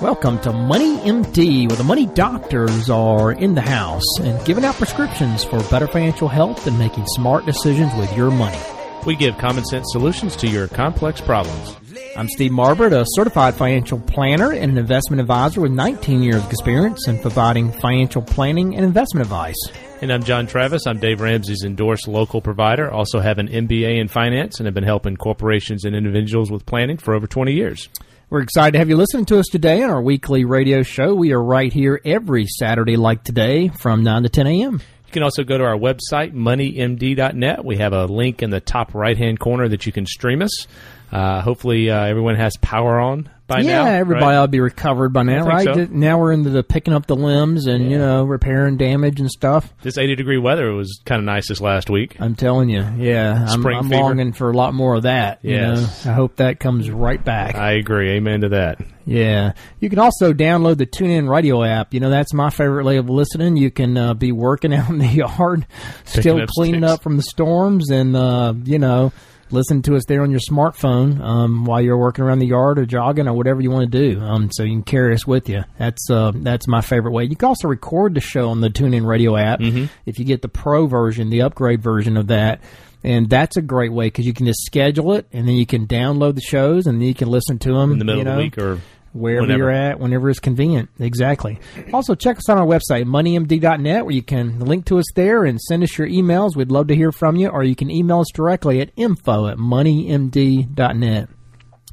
[0.00, 4.76] Welcome to Money MD, where the money doctors are in the house and giving out
[4.76, 8.58] prescriptions for better financial health and making smart decisions with your money.
[9.04, 11.76] We give common sense solutions to your complex problems.
[12.16, 16.50] I'm Steve Marbert, a certified financial planner and an investment advisor with 19 years of
[16.50, 19.62] experience in providing financial planning and investment advice.
[20.00, 20.86] And I'm John Travis.
[20.86, 22.90] I'm Dave Ramsey's endorsed local provider.
[22.90, 26.96] Also have an MBA in finance and have been helping corporations and individuals with planning
[26.96, 27.90] for over 20 years.
[28.30, 31.16] We're excited to have you listening to us today on our weekly radio show.
[31.16, 34.74] We are right here every Saturday, like today, from 9 to 10 a.m.
[34.74, 37.64] You can also go to our website, moneymd.net.
[37.64, 40.68] We have a link in the top right hand corner that you can stream us.
[41.10, 43.90] Uh, hopefully, uh, everyone has power on by yeah, now.
[43.90, 44.36] everybody right?
[44.36, 45.64] ought to be recovered by now, right?
[45.64, 45.86] so.
[45.90, 49.74] Now we're into the picking up the limbs and, you know, repairing damage and stuff.
[49.82, 52.16] This 80 degree weather was kind of nice this last week.
[52.20, 53.46] I'm telling you, yeah.
[53.48, 55.44] I'm, I'm longing for a lot more of that.
[55.44, 55.74] you know.
[56.04, 57.56] I hope that comes right back.
[57.56, 58.12] I agree.
[58.12, 58.80] Amen to that.
[59.04, 59.54] Yeah.
[59.80, 61.92] You can also download the TuneIn Radio app.
[61.92, 63.56] You know, that's my favorite way of listening.
[63.56, 65.66] You can uh, be working out in the yard,
[66.04, 66.92] still up cleaning sticks.
[66.92, 69.12] up from the storms, and, uh, you know,
[69.52, 72.86] listen to us there on your smartphone um, while you're working around the yard or
[72.86, 74.20] jogging or whatever you want to do.
[74.20, 75.64] Um, so you can carry us with you.
[75.78, 77.24] That's uh, that's my favorite way.
[77.24, 79.86] You can also record the show on the TuneIn Radio app Mm-hmm.
[80.06, 82.60] if you get the pro version, the upgrade version of that.
[83.02, 85.86] And that's a great way because you can just schedule it, and then you can
[85.86, 88.36] download the shows, and then you can listen to them In the middle you of
[88.36, 88.80] the know, week or
[89.12, 89.58] wherever whenever.
[89.58, 90.88] you're at, whenever it's convenient.
[90.98, 91.58] Exactly.
[91.92, 95.44] Also, check us out on our website, moneymd.net, where you can link to us there
[95.44, 96.56] and send us your emails.
[96.56, 99.58] We'd love to hear from you, or you can email us directly at info at
[99.58, 101.28] moneymd.net.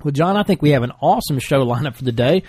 [0.03, 2.43] Well, John, I think we have an awesome show lineup for the day.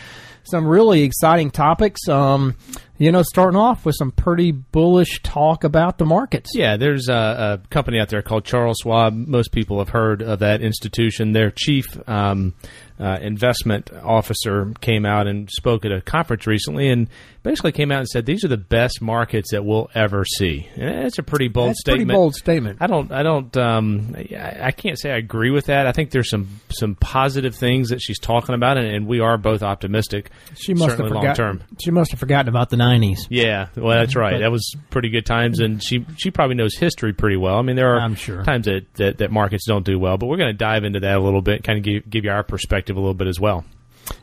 [0.44, 2.08] Some really exciting topics.
[2.08, 2.56] Um,
[2.98, 6.50] you know, starting off with some pretty bullish talk about the markets.
[6.54, 9.14] Yeah, there's a, a company out there called Charles Schwab.
[9.14, 11.32] Most people have heard of that institution.
[11.32, 12.54] Their chief um,
[13.00, 17.08] uh, investment officer came out and spoke at a conference recently and
[17.42, 20.68] basically came out and said these are the best markets that we'll ever see.
[20.76, 22.16] And that's a pretty bold That's a pretty statement.
[22.16, 22.78] bold statement.
[22.80, 23.12] I don't.
[23.12, 23.56] I don't.
[23.56, 25.86] Um, I, I can't say I agree with that.
[25.86, 29.38] I think there's some some positive things that she's talking about, and, and we are
[29.38, 30.30] both optimistic.
[30.56, 31.34] She must have long forgotten.
[31.34, 31.62] term.
[31.82, 33.18] She must have forgotten about the '90s.
[33.30, 34.40] Yeah, well, that's right.
[34.40, 37.56] That was pretty good times, and she she probably knows history pretty well.
[37.58, 38.42] I mean, there are I'm sure.
[38.44, 41.16] times that, that, that markets don't do well, but we're going to dive into that
[41.16, 43.64] a little bit, kind of give, give you our perspective a little bit as well.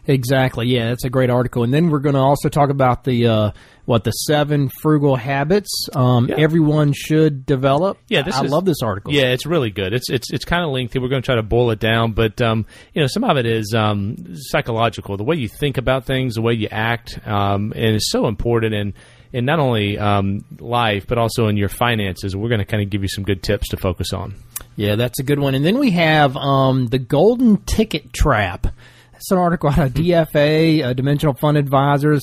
[0.07, 0.67] Exactly.
[0.67, 1.63] Yeah, that's a great article.
[1.63, 3.51] And then we're going to also talk about the uh,
[3.85, 6.35] what the seven frugal habits um, Yeah.
[6.37, 7.97] everyone should develop.
[8.07, 9.13] Yeah, this I is- love this article.
[9.13, 9.93] Yeah, it's really good.
[9.93, 10.99] It's it's it's kind of lengthy.
[10.99, 13.45] We're going to try to boil it down, but um, you know, some of it
[13.45, 15.17] is um, psychological.
[15.17, 18.73] The way you think about things, the way you act, um, and it's so important
[18.75, 18.93] in
[19.33, 22.35] in not only um, life but also in your finances.
[22.35, 24.35] We're going to kind of give you some good tips to focus on.
[24.77, 25.55] Yeah, that's a good one.
[25.55, 28.67] And then we have um, the golden ticket trap.
[29.17, 32.21] It's an article out of DFA, uh, Dimensional Fund Advisors.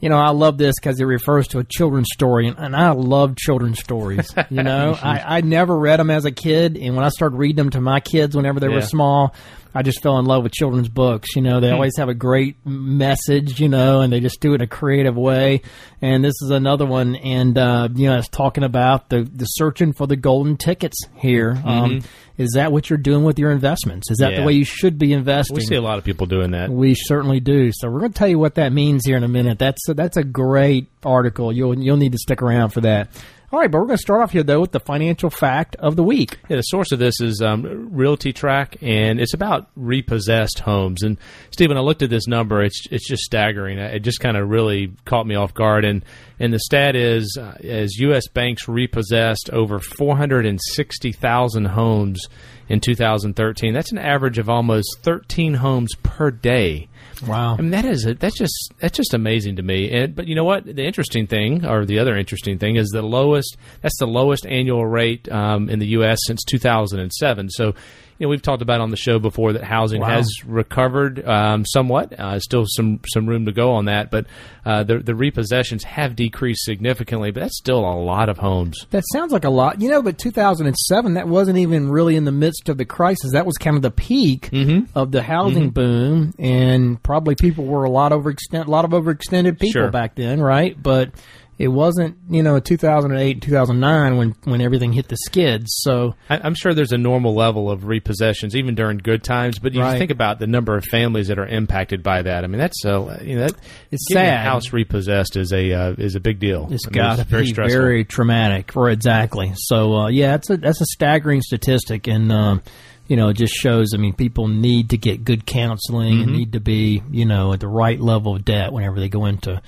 [0.00, 2.90] You know, I love this because it refers to a children's story, and, and I
[2.90, 4.30] love children's stories.
[4.50, 7.56] You know, I, I never read them as a kid, and when I started reading
[7.56, 9.34] them to my kids whenever they were small,
[9.74, 11.34] I just fell in love with children's books.
[11.34, 14.56] You know, they always have a great message, you know, and they just do it
[14.56, 15.62] in a creative way.
[16.02, 19.92] And this is another one, and uh, you know, it's talking about the the searching
[19.92, 21.60] for the golden tickets here.
[21.64, 22.02] Um,
[22.36, 24.10] is that what you're doing with your investments?
[24.10, 25.56] Is that the way you should be investing?
[25.56, 26.70] We see a lot of people doing that.
[26.70, 27.70] We certainly do.
[27.72, 29.58] So we're going to tell you what that means here in a minute.
[29.58, 31.52] That's that's a great article.
[31.52, 33.10] You'll you'll need to stick around for that.
[33.54, 35.94] All right, but we're going to start off here though with the financial fact of
[35.94, 36.40] the week.
[36.48, 41.04] Yeah, the source of this is um, RealtyTrac, and it's about repossessed homes.
[41.04, 41.18] And
[41.52, 43.78] Stephen, I looked at this number; it's it's just staggering.
[43.78, 45.84] It just kind of really caught me off guard.
[45.84, 46.04] And
[46.40, 48.26] and the stat is, uh, as U.S.
[48.26, 52.26] banks repossessed over four hundred and sixty thousand homes
[52.68, 53.72] in 2013.
[53.72, 56.88] That's an average of almost 13 homes per day.
[57.26, 57.54] Wow.
[57.54, 59.90] I mean, that is a, that's just that's just amazing to me.
[59.90, 60.64] And but you know what?
[60.64, 63.56] The interesting thing, or the other interesting thing, is the lowest.
[63.82, 66.18] That's the lowest annual rate um, in the U.S.
[66.26, 67.50] since 2007.
[67.50, 67.74] So,
[68.18, 70.08] you know we've talked about on the show before that housing Wow.
[70.10, 72.12] has recovered um, somewhat.
[72.18, 74.26] Uh, still some some room to go on that, but
[74.64, 77.30] uh, the the repossessions have decreased significantly.
[77.30, 78.86] But that's still a lot of homes.
[78.90, 80.02] That sounds like a lot, you know.
[80.02, 83.32] But 2007, that wasn't even really in the midst of the crisis.
[83.32, 84.96] That was kind of the peak Mm-hmm.
[84.98, 89.58] of the housing boom, and probably people were a lot overextended, a lot of overextended
[89.58, 89.90] people Sure.
[89.90, 90.80] back then, right?
[90.80, 91.10] But
[91.58, 95.66] it wasn't, you know, 2008, 2009 when when everything hit the skids.
[95.82, 99.72] So I, I'm sure there's a normal level of repossessions even during good times, but
[99.72, 99.96] you Right.
[99.98, 102.42] think about the number of families that are impacted by that.
[102.44, 103.54] I mean, that's uh, you know that
[103.90, 104.40] It's getting sad.
[104.40, 106.68] a house repossessed is a uh, is a big deal.
[106.72, 107.80] It's I mean, got to very be stressful.
[107.80, 109.52] very traumatic, for exactly.
[109.56, 112.62] So uh, yeah, that's a that's a staggering statistic, and um,
[113.06, 113.92] you know it just shows.
[113.94, 116.22] I mean, people need to get good counseling Mm-hmm.
[116.28, 119.26] and need to be you know at the right level of debt whenever they go
[119.26, 119.62] into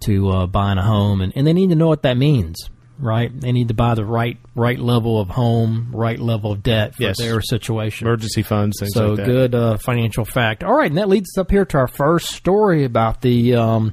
[0.00, 2.56] to uh, buying a home, and, and they need to know what that means.
[2.98, 6.94] Right, they need to buy the right right level of home, right level of debt
[6.94, 7.18] for Yes.
[7.18, 8.06] their situation.
[8.06, 9.26] emergency funds, things So like that.
[9.26, 10.64] good uh, financial fact.
[10.64, 13.92] All right, and that leads us up here to our first story about the um,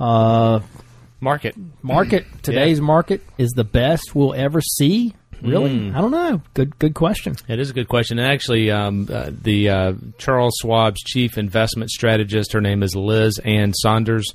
[0.00, 0.58] uh,
[1.20, 1.54] Market.
[1.82, 5.94] market today's market is the best we'll ever see really Mm.
[5.94, 8.18] i don't know good good question It is a good question.
[8.18, 13.38] And actually, um, uh, the uh, Charles Schwab's chief investment strategist, her name is Liz
[13.44, 14.26] Ann Sonders.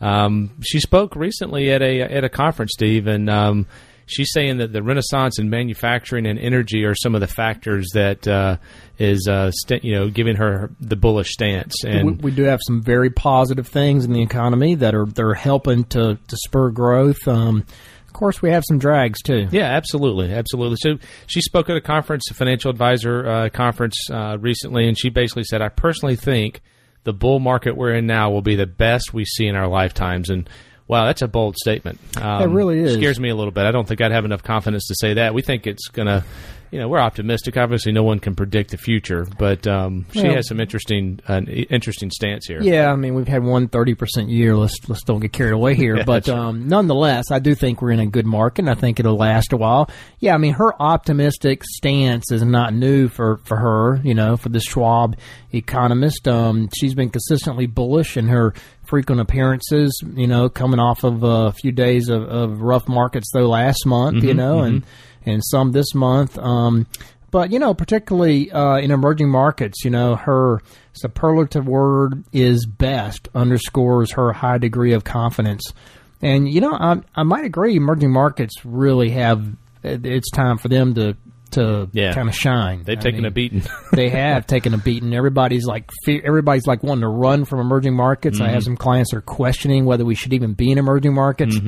[0.00, 3.66] Um, she spoke recently at a at a conference, Steve, and um,
[4.06, 8.26] she's saying that the renaissance in manufacturing and energy are some of the factors that
[8.26, 8.56] uh,
[8.98, 11.74] is uh, st- you know giving her the bullish stance.
[11.84, 15.34] we, And we do have some very positive things in the economy that are they're
[15.34, 17.64] helping to, to spur growth um,
[18.06, 20.76] of course we have some drags too Yeah, absolutely, absolutely.
[20.80, 25.10] So she spoke at a conference, a financial advisor uh, conference uh, recently, and she
[25.10, 26.60] basically said, "I personally think
[27.06, 30.28] the bull market we're in now will be the best we see in our lifetimes."
[30.28, 30.46] And
[30.86, 31.98] wow, that's a bold statement.
[32.20, 32.94] Um, It really is.
[32.94, 33.64] Scares me a little bit.
[33.64, 35.32] I don't think I'd have enough confidence to say that.
[35.32, 36.24] We think it's gonna.
[36.70, 37.56] You know, we're optimistic.
[37.56, 42.10] Obviously, no one can predict the future, but um, she has some interesting, uh, interesting
[42.10, 42.60] stance here.
[42.62, 44.56] yeah i mean we've had one 30% year.
[44.56, 45.96] Let's let's don't get carried away here.
[45.96, 48.98] Yeah, but um, nonetheless i do think we're in a good market and i think
[49.00, 49.88] it'll last a while.
[50.18, 54.48] Yeah i mean her optimistic stance is not new for for her you know for
[54.48, 55.16] the schwab
[55.52, 56.28] economist.
[56.28, 58.52] Um, she's been consistently bullish in her
[58.84, 63.48] frequent appearances you know coming off of a few days of, of rough markets though
[63.48, 64.84] last month you know and
[65.26, 66.86] and some this month um,
[67.32, 70.62] but you know, particularly uh, in emerging markets, you know, her
[70.94, 75.74] superlative word is best underscores her high degree of confidence.
[76.22, 77.76] And you know, I, I might agree.
[77.76, 79.44] Emerging markets really have.
[79.82, 81.16] It's time for them to
[81.50, 82.14] to Yeah.
[82.14, 82.84] kind of shine.
[82.84, 83.62] They've I taken mean, a beating.
[83.92, 85.12] they have taken a beating.
[85.12, 88.38] Everybody's like everybody's like wanting to run from emerging markets.
[88.38, 88.46] Mm-hmm.
[88.48, 91.58] I have some clients that are questioning whether we should even be in emerging markets.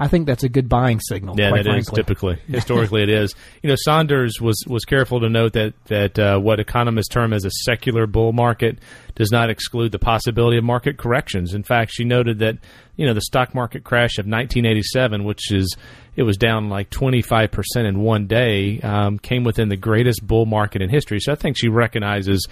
[0.00, 1.38] I think that's a good buying signal.
[1.38, 2.02] Yeah, quite that is frankly.
[2.02, 3.34] typically historically it is.
[3.62, 7.44] You know, Sonders was was careful to note that that uh, what economists term as
[7.44, 8.78] a secular bull market
[9.14, 11.52] does not exclude the possibility of market corrections.
[11.52, 12.56] In fact, she noted that
[12.96, 15.76] you know the stock market crash of 1987, which is
[16.16, 20.46] it was down like 25 percent in one day, um, came within the greatest bull
[20.46, 21.20] market in history.
[21.20, 22.48] So I think she recognizes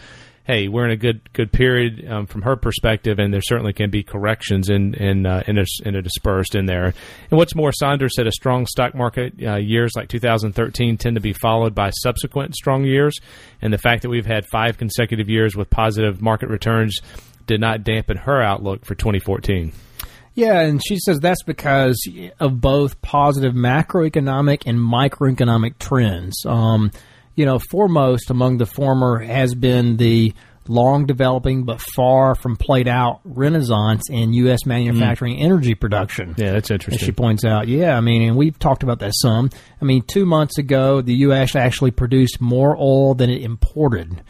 [0.49, 3.91] hey, we're in a good good period um, from her perspective, and there certainly can
[3.91, 6.87] be corrections in in uh, in, a, dispersed in there.
[6.87, 11.21] And what's more, Sonders said a strong stock market uh, years like 2013 tend to
[11.21, 13.15] be followed by subsequent strong years,
[13.62, 16.99] and the fact that we've had five consecutive years with positive market returns
[17.47, 19.73] did not dampen her outlook for 2014.
[20.35, 22.00] Yeah, and she says that's because
[22.39, 26.47] of both positive macroeconomic and microeconomic trends.
[26.47, 26.93] Um,
[27.38, 30.35] you know, foremost among the former has been the
[30.67, 34.67] long developing but far from played out renaissance in U.S.
[34.67, 35.45] manufacturing mm.
[35.45, 36.35] energy production.
[36.37, 37.07] Yeah, that's As interesting.
[37.07, 39.50] she points out, yeah, I mean, and we've talked about that some.
[39.80, 41.54] I mean, two months ago, the U.S.
[41.54, 44.21] actually produced more oil than it imported.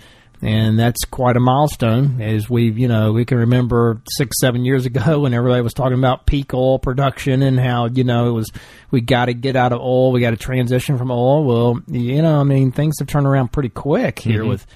[0.40, 4.86] And that's quite a milestone, as we, you know, we can remember six, seven years
[4.86, 8.52] ago when everybody was talking about peak oil production and how, you know, it was,
[8.90, 11.44] we got to get out of oil, we got to transition from oil.
[11.44, 14.50] Well, you know, I mean, things have turned around pretty quick here mm-hmm.
[14.50, 14.66] with,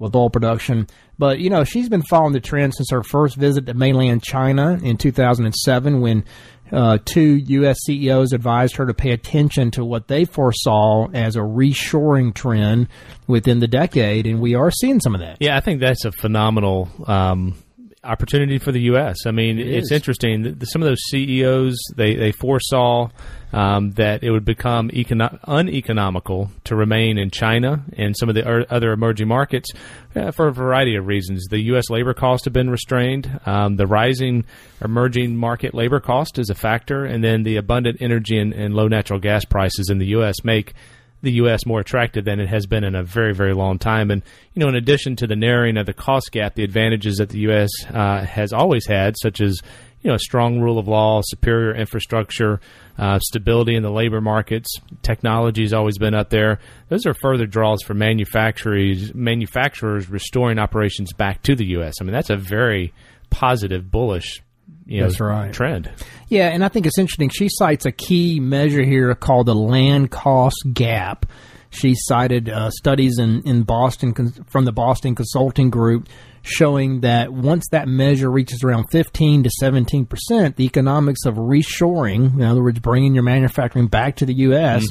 [0.00, 0.88] with oil production.
[1.18, 4.80] But, you know, she's been following the trend since her first visit to mainland China
[4.82, 6.24] in 2007 when
[6.72, 7.76] uh, two U.S.
[7.84, 12.88] CEOs advised her to pay attention to what they foresaw as a reshoring trend
[13.26, 15.38] within the decade, and we are seeing some of that.
[15.40, 17.56] Yeah, I think that's a phenomenal um,
[18.02, 19.26] opportunity for the U.S.
[19.26, 19.92] I mean, it's is.
[19.92, 20.58] interesting.
[20.64, 23.08] Some of those CEOs they they foresaw
[23.52, 28.48] um, that it would become econo- uneconomical to remain in China and some of the
[28.48, 29.70] er- other emerging markets
[30.14, 31.46] uh, for a variety of reasons.
[31.50, 31.90] The U.S.
[31.90, 33.40] labor costs have been restrained.
[33.44, 34.44] Um, the rising
[34.82, 38.88] emerging market labor cost is a factor, and then the abundant energy and, and low
[38.88, 40.44] natural gas prices in the U.S.
[40.44, 40.74] make
[41.22, 41.66] the U.S.
[41.66, 44.10] more attractive than it has been in a very, very long time.
[44.10, 44.22] And,
[44.54, 47.40] you know, in addition to the narrowing of the cost gap, the advantages that the
[47.40, 47.70] U.S.
[47.92, 49.60] Uh, has always had, such as,
[50.02, 52.60] you know, a strong rule of law, superior infrastructure,
[52.98, 54.68] uh, stability in the labor markets,
[55.02, 56.58] technology has always been up there.
[56.88, 61.94] Those are further draws for manufacturers, manufacturers restoring operations back to the U.S.
[62.00, 62.92] I mean, that's a very
[63.30, 64.42] positive, bullish
[64.86, 65.52] you know, That's right.
[65.52, 65.90] trend.
[66.28, 67.28] Yeah, and I think it's interesting.
[67.28, 71.26] She cites a key measure here called the land cost gap.
[71.70, 74.14] She cited uh, studies in, in Boston
[74.48, 76.08] from the Boston Consulting Group
[76.42, 82.34] showing that once that measure reaches around 15 to 17 percent, the economics of reshoring,
[82.34, 84.84] in other words, bringing your manufacturing back to the U.S.,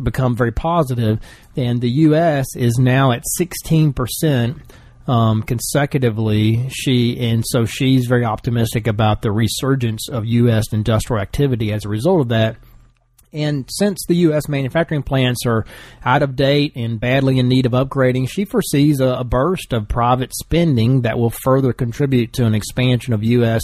[0.00, 1.18] become very positive.
[1.56, 2.46] And the U.S.
[2.56, 4.58] is now at 16 percent
[5.06, 6.68] um, consecutively.
[6.70, 10.72] She and so she's very optimistic about the resurgence of U.S.
[10.72, 12.56] industrial activity as a result of that.
[13.32, 14.48] And since the U.S.
[14.48, 15.66] manufacturing plants are
[16.04, 19.88] out of date and badly in need of upgrading, she foresees a, a burst of
[19.88, 23.62] private spending that will further contribute to an expansion of U.S.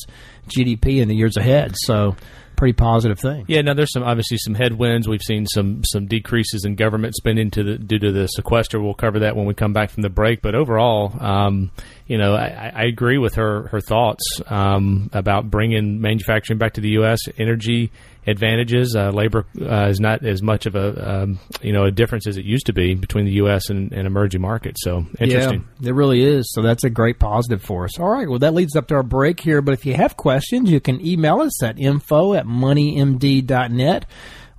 [0.48, 1.76] GDP in the years ahead.
[1.76, 2.16] So,
[2.60, 3.46] pretty positive thing.
[3.48, 5.08] Yeah, now there's some obviously some headwinds.
[5.08, 8.78] We've seen some some decreases in government spending to the, due to the sequester.
[8.82, 10.42] We'll cover that when we come back from the break.
[10.42, 11.70] But overall, um,
[12.06, 16.82] you know, I, I agree with her her thoughts um, about bringing manufacturing back to
[16.82, 17.20] the U.S.
[17.38, 17.90] Energy
[18.26, 18.94] advantages.
[18.96, 22.36] Uh, labor uh, is not as much of a um, you know a difference as
[22.36, 23.70] it used to be between the U.S.
[23.70, 24.80] and, and emerging markets.
[24.82, 25.66] So interesting.
[25.80, 26.52] Yeah, it really is.
[26.52, 27.98] So that's a great positive for us.
[27.98, 28.28] All right.
[28.28, 29.62] Well, that leads up to our break here.
[29.62, 34.06] But if you have questions, you can email us at info at moneymd.net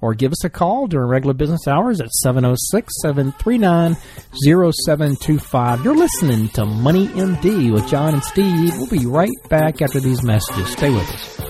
[0.01, 3.95] or give us a call during regular business hours at 706 739
[4.43, 5.83] 0725.
[5.83, 8.73] You're listening to Money MD with John and Steve.
[8.77, 10.71] We'll be right back after these messages.
[10.71, 11.40] Stay with us.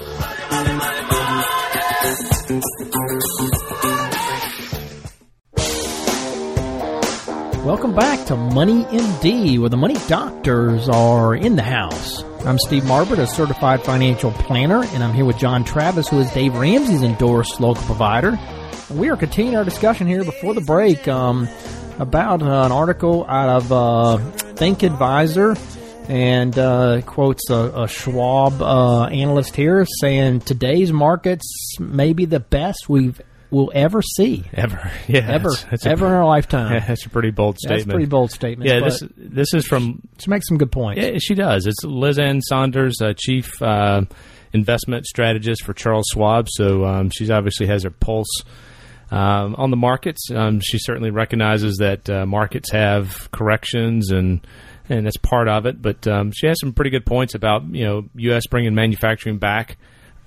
[7.82, 12.22] Welcome back to Money MD, where the money doctors are in the house.
[12.46, 16.32] I'm Steve Marbert, a certified financial planner, and I'm here with John Travis, who is
[16.32, 18.38] Dave Ramsey's endorsed local provider.
[18.90, 21.50] And we are continuing our discussion here before the break um,
[21.98, 24.18] about uh, an article out of uh,
[24.58, 25.56] Think Advisor
[26.08, 32.40] and uh, quotes a, a Schwab uh, analyst here saying today's markets may be the
[32.40, 33.20] best we've
[33.52, 36.74] will ever see Ever, yeah, ever that's- that's a- ever in our lifetime.
[36.74, 37.90] yeah, that's a pretty bold That's a statement.
[37.96, 38.70] pretty bold statement.
[38.70, 41.02] Yeah, this this is from she makes some good points.
[41.02, 41.68] Yeah, she does.
[41.68, 44.04] It's Liz Ann Sonders, uh, chief uh,
[44.54, 46.48] investment strategist for Charles Schwab.
[46.50, 48.28] So um, she obviously has her pulse
[49.12, 50.30] um, on the markets.
[50.34, 54.46] Um, she certainly recognizes that uh, markets have corrections and.
[54.90, 57.86] And that's part of it, but um, she has some pretty good points about you
[57.86, 58.46] know U.S.
[58.48, 59.78] bringing manufacturing back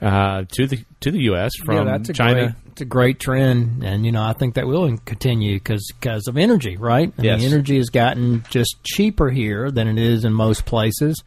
[0.00, 1.50] uh, to the to the U.S.
[1.66, 2.56] from yeah, that's a China.
[2.74, 6.36] Great, it's a great trend, and you know I think that will continue because of
[6.36, 7.12] energy, right?
[7.18, 7.40] I Yes.
[7.40, 11.22] mean, energy has gotten just cheaper here than it is in most places,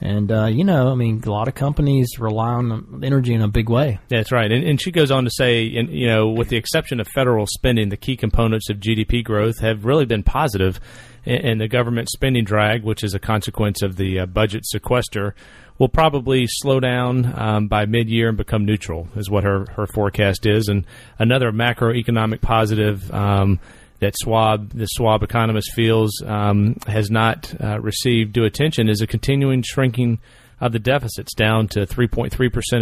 [0.00, 3.48] and uh, you know, I mean, a lot of companies rely on energy in a
[3.48, 3.98] big way.
[4.08, 7.00] That's right, and, and she goes on to say, and you know, with the exception
[7.00, 10.78] of federal spending, the key components of GDP growth have really been positive,
[11.24, 15.34] and, and the government spending drag, which is a consequence of the uh, budget sequester,
[15.78, 20.46] will probably slow down um, by mid-year and become neutral, is what her her forecast
[20.46, 20.84] is, and
[21.18, 23.12] another macroeconomic positive.
[23.12, 23.60] Um,
[23.98, 29.06] that Schwab, the Swab economist feels um, has not uh, received due attention is a
[29.06, 30.18] continuing shrinking
[30.60, 32.32] of the deficits down to 3.3%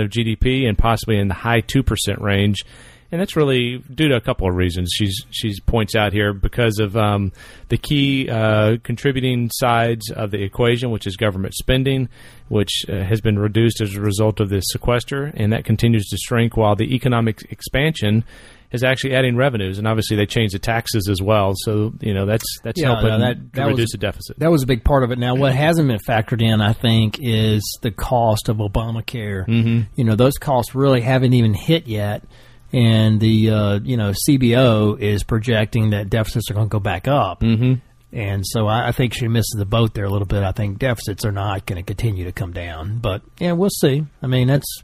[0.02, 2.64] of GDP and possibly in the high 2% range.
[3.10, 4.90] And that's really due to a couple of reasons.
[4.92, 7.30] She's she's points out here because of um,
[7.68, 12.08] the key uh, contributing sides of the equation, which is government spending,
[12.48, 16.16] which uh, has been reduced as a result of this sequester, and that continues to
[16.16, 18.24] shrink while the economic expansion
[18.72, 21.52] is actually adding revenues, and obviously they changed the taxes as well.
[21.58, 24.38] So you know that's that's Yeah, helping no, that- to that was- reduce the deficit.
[24.40, 25.18] That was a big part of it.
[25.18, 29.46] Now, what hasn't been factored in, I think, is the cost of Obamacare.
[29.46, 29.80] Mm-hmm.
[29.96, 32.24] You know, those costs really haven't even hit yet,
[32.72, 37.06] and the uh, you know CBO is projecting that deficits are going to go back
[37.06, 37.40] up.
[37.40, 37.74] Mm-hmm.
[38.14, 40.44] And so I, I think she misses the boat there a little bit.
[40.44, 44.06] I think deficits are not going to continue to come down, but yeah, we'll see.
[44.22, 44.82] I mean, that's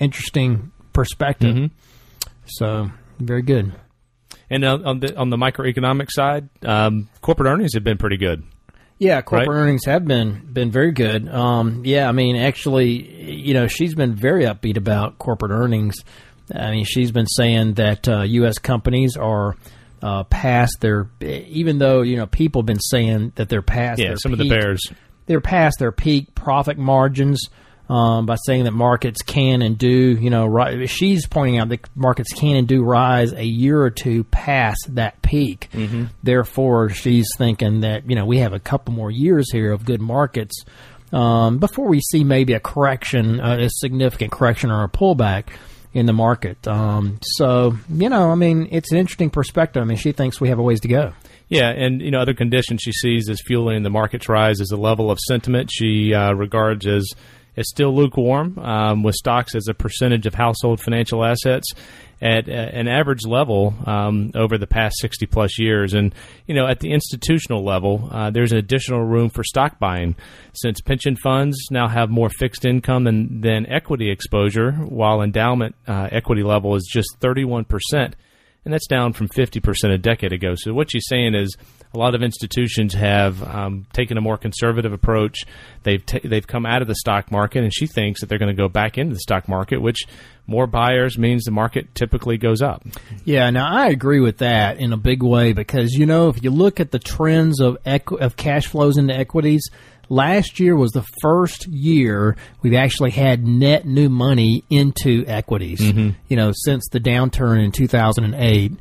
[0.00, 1.70] interesting perspective.
[2.46, 3.72] So very good.
[4.50, 8.42] And uh, on the on the microeconomic side, um, corporate earnings have been pretty good.
[8.98, 9.56] Yeah, corporate Right?
[9.56, 11.28] earnings have been been very good.
[11.28, 15.94] Um, yeah, I mean, actually, you know, she's been very upbeat about corporate earnings.
[16.54, 18.58] I mean, she's been saying that uh, U.S.
[18.58, 19.56] companies are
[20.02, 24.00] uh, past their, even though you know people have been saying that they're past.
[24.00, 24.82] Yeah, their some of the bears.
[25.26, 27.40] they're past their peak profit margins.
[27.88, 31.80] um, by saying that markets can and do, you know, ri- she's pointing out that
[31.94, 35.68] markets can and do rise a year or two past that peak.
[35.72, 36.04] Mm-hmm.
[36.22, 40.00] Therefore, she's thinking that you know we have a couple more years here of good
[40.00, 40.64] markets
[41.12, 45.48] um, before we see maybe a correction, uh, a significant correction or a pullback
[45.94, 46.66] in the market.
[46.66, 49.82] Um, so, you know, I mean, it's an interesting perspective.
[49.82, 51.12] I mean, she thinks we have a ways to go.
[51.48, 54.78] Yeah, and you know other conditions she sees as fueling the market's rise is the
[54.78, 57.06] level of sentiment she uh, regards as
[57.56, 61.72] is still lukewarm, um, with stocks as a percentage of household financial assets
[62.22, 65.92] at uh, an average level um, over the past 60 plus years.
[65.92, 66.14] And,
[66.46, 70.14] you know, at the institutional level, uh, there's an additional room for stock buying
[70.52, 76.08] since pension funds now have more fixed income than, than equity exposure, while endowment uh,
[76.12, 77.66] equity level is just 31%.
[78.64, 80.54] And that's down from 50% a decade ago.
[80.54, 81.56] So, what she's saying is
[81.94, 85.44] a lot of institutions have um, taken a more conservative approach.
[85.82, 88.54] They've t- they've come out of the stock market, and she thinks that they're going
[88.54, 90.06] to go back into the stock market, which
[90.46, 92.82] more buyers means the market typically goes up.
[93.24, 96.50] Yeah, now I agree with that in a big way because you know if you
[96.50, 99.68] look at the trends of equ- of cash flows into equities,
[100.08, 105.80] last year was the first year we've actually had net new money into equities.
[105.80, 106.10] Mm-hmm.
[106.28, 108.72] You know, since the downturn in 2008.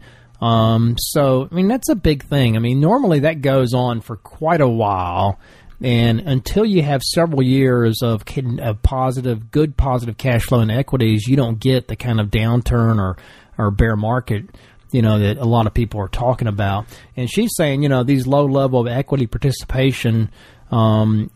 [0.42, 2.56] Um, so, I mean, that's a big thing.
[2.56, 5.40] I mean, normally that goes on for quite a while.
[5.84, 8.24] And until you have several years of,
[8.60, 13.00] of positive, good positive cash flow in equities, you don't get the kind of downturn
[13.00, 13.18] or,
[13.58, 14.46] or bear market,
[14.92, 16.86] you know, that a lot of people are talking about.
[17.16, 20.32] And she's saying, you know, these low level of equity participation
[20.72, 21.30] um,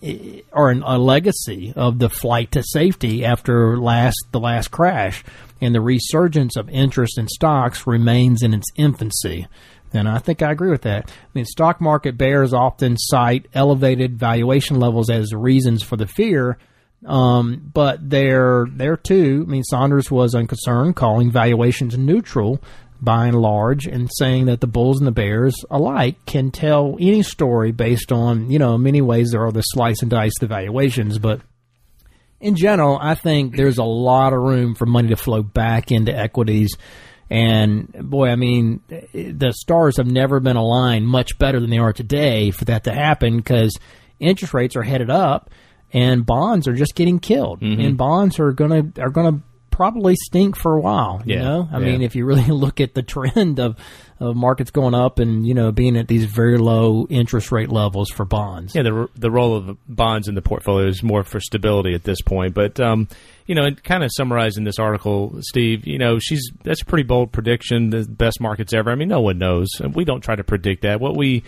[0.54, 5.24] are an, a legacy of the flight to safety after last the last crash
[5.62, 9.48] and the resurgence of interest in stocks remains in its infancy.
[9.94, 11.10] And I think I agree with that.
[11.10, 16.58] I mean, stock market bears often cite elevated valuation levels as reasons for the fear,
[17.06, 19.46] um, but there, there too.
[19.48, 22.62] I mean, Sonders was unconcerned, calling valuations neutral
[23.02, 27.24] by and large, and saying that the bulls and the bears alike can tell any
[27.24, 30.48] story based on, you know, in many ways there are the slice and dice the
[30.48, 31.42] valuations, but
[32.40, 36.16] in general, I think there's a lot of room for money to flow back into
[36.16, 36.76] equities.
[37.30, 41.94] And boy, I mean, the stars have never been aligned much better than they are
[41.94, 43.76] today for that to happen because
[44.20, 45.50] interest rates are headed up
[45.92, 47.62] and bonds are just getting killed.
[47.62, 47.82] Mm-hmm.
[47.82, 49.42] And bonds are gonna are gonna
[49.76, 51.22] probably stink for a while.
[51.26, 51.86] You Yeah, know, I yeah.
[51.86, 53.76] mean, if you really look at the trend of
[54.22, 58.10] of markets going up and you know being at these very low interest rate levels
[58.10, 58.74] for bonds.
[58.74, 62.22] Yeah, the the role of bonds in the portfolio is more for stability at this
[62.22, 62.54] point.
[62.54, 63.10] But um,
[63.46, 67.04] you know, and kind of summarizing this article, Steve, you know, she's that's a pretty
[67.04, 67.90] bold prediction.
[67.90, 68.90] The best markets ever.
[68.90, 69.68] I mean, no one knows.
[69.94, 71.02] We don't try to predict that.
[71.02, 71.44] What we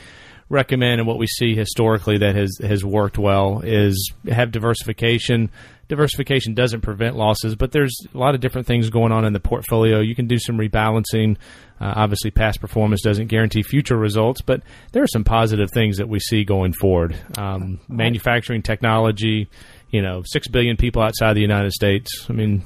[0.50, 5.50] recommend and what we see historically that has has worked well is have diversification.
[5.88, 9.40] Diversification doesn't prevent losses, but there's a lot of different things going on in the
[9.40, 10.02] portfolio.
[10.02, 11.38] You can do some rebalancing.
[11.80, 16.10] Uh, obviously, past performance doesn't guarantee future results, but there are some positive things that
[16.10, 17.16] we see going forward.
[17.38, 19.50] Um, manufacturing, technology,
[19.90, 22.26] you know, six billion people outside the United States.
[22.30, 22.64] I mean,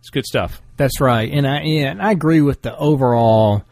[0.00, 0.60] it's good stuff.
[0.76, 3.64] That's right, and I and I agree with the overall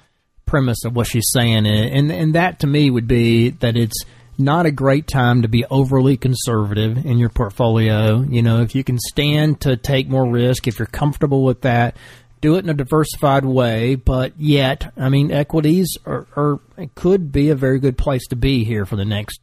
[0.46, 4.04] premise of what she's saying, and and, and that to me would be that it's
[4.40, 8.22] not a great time to be overly conservative in your portfolio.
[8.22, 11.96] You know, if you can stand to take more risk, if you're comfortable with that,
[12.40, 13.94] do it in a diversified way.
[13.94, 16.60] But yet, I mean, equities are, are
[16.94, 19.40] could be a very good place to be here for the next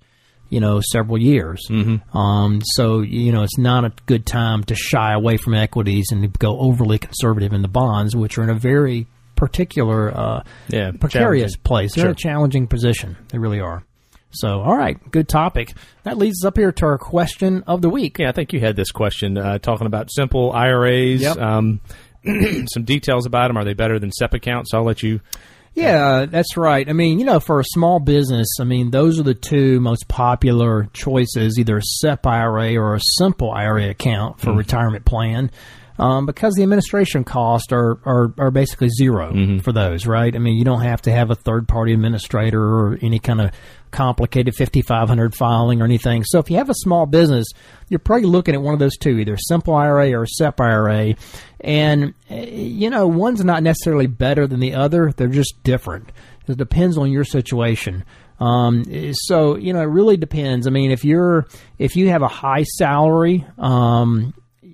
[0.49, 1.61] you know several years.
[1.69, 2.17] Mm-hmm.
[2.17, 6.37] Um, so you know it's not a good time to shy away from equities and
[6.39, 11.55] go overly conservative in the bonds, which are in a very particular uh, Yeah, precarious
[11.55, 11.93] place.
[11.95, 13.17] They're in a challenging position.
[13.29, 13.83] They really are.
[14.31, 15.73] So, all right, good topic.
[16.03, 18.19] That leads us up here to our question of the week.
[18.19, 21.21] Yeah, I think you had this question uh, talking about simple IRAs.
[21.21, 21.37] Yep.
[21.37, 21.81] Um,
[22.73, 23.57] some details about them.
[23.57, 24.73] Are they better than SEP accounts?
[24.73, 25.21] I'll let you.
[25.77, 26.89] Yeah, that's right.
[26.89, 30.07] I mean, you know, for a small business, I mean, those are the two most
[30.07, 35.51] popular choices either a SEP IRA or a simple IRA account for retirement plan.
[35.99, 40.35] Um, because the administration costs are, are, are basically 0 for those, right?
[40.35, 43.51] I mean, you don't have to have a third party administrator or any kind of
[43.91, 46.23] complicated 5500 filing or anything.
[46.23, 47.47] So if you have a small business,
[47.89, 51.15] you're probably looking at one of those two, either simple IRA or SEP IRA.
[51.61, 55.11] And, eh, you know, one's not necessarily better than the other.
[55.11, 56.11] They're just different.
[56.47, 58.05] It depends on your situation.
[58.39, 60.67] Um, so, you know, it really depends.
[60.67, 61.47] I mean, if you're,
[61.77, 64.33] if you have a high salary, um,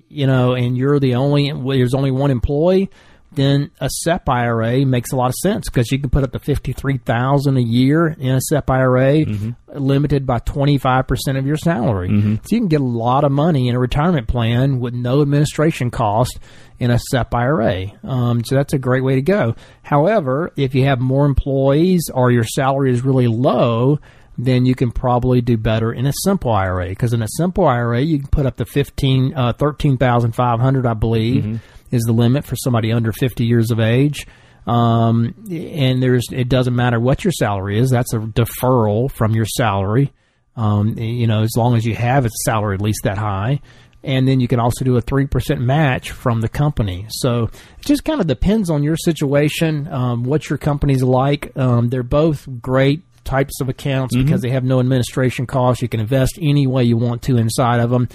[0.09, 2.89] you know, and you're the only, there's only one employee,
[3.35, 6.39] then a SEP IRA makes a lot of sense because you can put up to
[6.39, 9.25] fifty three thousand a year in a SEP IRA,
[9.73, 12.09] limited by twenty five percent of your salary.
[12.43, 15.91] So you can get a lot of money in a retirement plan with no administration
[15.91, 16.39] cost
[16.79, 17.85] in a SEP IRA.
[18.03, 19.55] Um, so that's a great way to go.
[19.83, 23.99] However, if you have more employees or your salary is really low,
[24.37, 28.01] then you can probably do better in a simple IRA because in a simple IRA
[28.01, 31.61] you can put up to 15 uh, 13,500 I believe
[31.93, 34.27] is the limit for somebody under 50 years of age
[34.65, 39.45] um, and there's it doesn't matter what your salary is that's a deferral from your
[39.45, 40.11] salary
[40.55, 43.59] um, you know as long as you have a salary at least that high
[44.03, 47.05] and then you can also do a 3% match from the company.
[47.09, 51.55] So it just kind of depends on your situation, um, what your company's like.
[51.57, 55.81] Um, they're both great types of accounts because they have no administration costs.
[55.81, 58.09] You can invest any way you want to inside of them.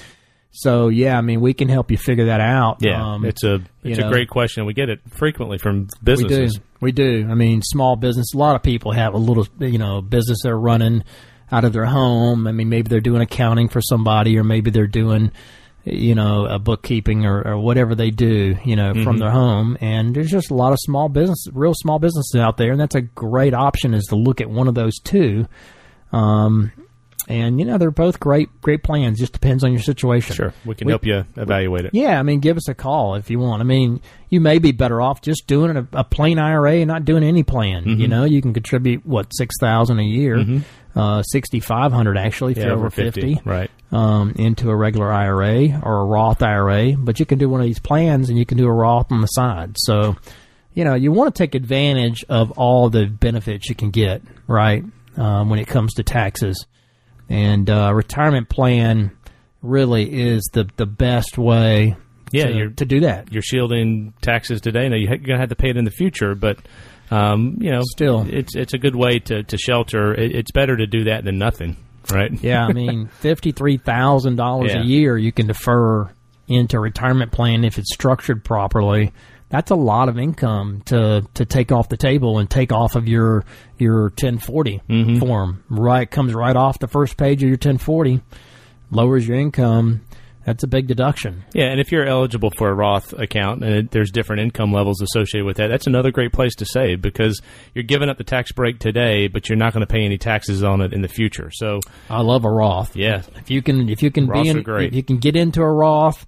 [0.50, 2.78] So yeah, I mean, we can help you figure that out.
[2.80, 4.08] Yeah, Um, it's a it's know.
[4.08, 4.64] a great question.
[4.66, 6.58] We get it frequently from businesses.
[6.80, 7.20] we do.
[7.20, 7.28] We do.
[7.30, 8.34] I mean, small business.
[8.34, 11.04] A lot of people have a little, you know, business they're running
[11.52, 12.46] out of their home.
[12.46, 15.32] I mean, maybe they're doing accounting for somebody, or maybe they're doing,
[15.84, 19.76] you know, a bookkeeping or, or whatever they do, you know, from their home.
[19.80, 22.94] And there's just a lot of small business, real small businesses out there, and that's
[22.94, 25.46] a great option is to look at one of those two.
[26.12, 26.72] Um,
[27.28, 29.18] and you know, they're both great, great plans.
[29.18, 30.34] Just depends on your situation.
[30.36, 31.90] Sure, we can We- help you evaluate it.
[31.94, 33.60] Yeah, I mean, give us a call if you want.
[33.60, 34.00] I mean,
[34.30, 37.42] you may be better off just doing a, a plain IRA and not doing any
[37.42, 37.84] plan.
[37.84, 38.00] Mm-hmm.
[38.00, 40.62] You know, you can contribute what six thousand a year,
[40.94, 43.70] uh, sixty five hundred actually if Yeah, you're over over fifty, right?
[43.92, 46.92] um, into a regular IRA or a Roth IRA.
[46.98, 49.20] But you can do one of these plans and you can do a Roth on
[49.20, 49.76] the side.
[49.78, 50.16] So,
[50.74, 54.84] you know, you want to take advantage of all the benefits you can get, right?
[55.16, 56.64] Um, when it comes to taxes,
[57.28, 59.10] and uh, retirement plan
[59.62, 61.96] really is the the best way.
[62.30, 63.32] Yeah, to, you're- to do that.
[63.32, 64.88] You're shielding taxes today.
[64.88, 66.58] Now you're gonna have to pay it in the future, but
[67.10, 68.26] um, you know, Still.
[68.28, 70.14] it's it's a good way to to shelter.
[70.14, 71.76] It, it's better to do that than nothing,
[72.10, 72.30] right?
[72.42, 76.10] Yeah, I mean, fifty three thousand dollars a year you can defer
[76.48, 79.12] into a retirement plan if it's structured properly.
[79.50, 83.08] That's a lot of income to to take off the table and take off of
[83.08, 83.44] your
[83.78, 85.18] your ten Mm-hmm.
[85.18, 85.64] form.
[85.70, 88.20] Right, comes right off the first page of your ten forty.
[88.90, 90.02] Lowers your income.
[90.44, 91.44] That's a big deduction.
[91.52, 95.02] Yeah, and if you're eligible for a Roth account and it, there's different income levels
[95.02, 97.42] associated with that, that's another great place to save because
[97.74, 100.64] you're giving up the tax break today, but you're not going to pay any taxes
[100.64, 101.50] on it in the future.
[101.52, 102.96] So, I love a Roth.
[102.96, 104.86] yeah, If you can, if you can Roths be in, great.
[104.88, 106.26] if you can get into a Roth,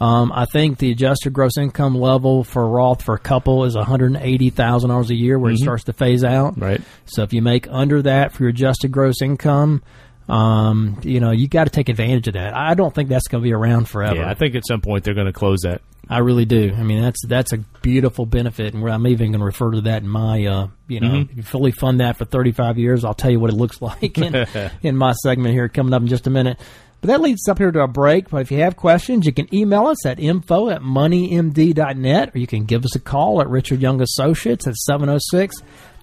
[0.00, 3.84] um, I think the adjusted gross income level for Roth for a couple is one
[3.84, 6.52] hundred eighty thousand dollars a year, where it starts to phase out.
[6.54, 6.64] Mm-hmm.
[6.64, 6.80] right.
[7.06, 9.82] So if you make under that for your adjusted gross income,
[10.28, 12.54] um, you know you got to take advantage of that.
[12.56, 14.16] I don't think that's going to be around forever.
[14.20, 15.82] Yeah, I think at some point they're going to close that.
[16.08, 16.72] I really do.
[16.76, 20.02] I mean, that's that's a beautiful benefit, and I'm even going to refer to that
[20.02, 21.30] in my, uh, you know, Mm-hmm.
[21.30, 24.18] if you fully fund that for 35 years, I'll tell you what it looks like
[24.18, 24.34] in,
[24.82, 26.58] in my segment here coming up in just a minute.
[27.00, 28.28] But that leads us up here to a break.
[28.28, 32.46] But if you have questions, you can email us at info at moneymd.net, or you
[32.46, 35.56] can give us a call at Richard Young Associates at 706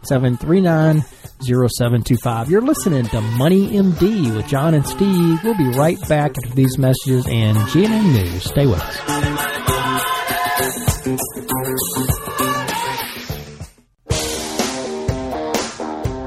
[0.04, 1.02] 739
[1.42, 2.50] 0725.
[2.50, 5.44] You're listening to Money MD with John and Steve.
[5.44, 8.44] We'll be right back after these messages and GNN News.
[8.44, 8.98] Stay with us.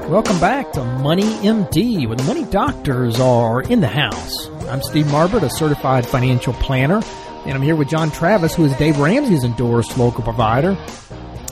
[0.09, 4.49] Welcome back to Money MD, where the money doctors are in the house.
[4.71, 7.01] I'm Steve Marbert, a certified financial planner,
[7.45, 10.77] and I'm here with John Travis, who is Dave Ramsey's endorsed local provider.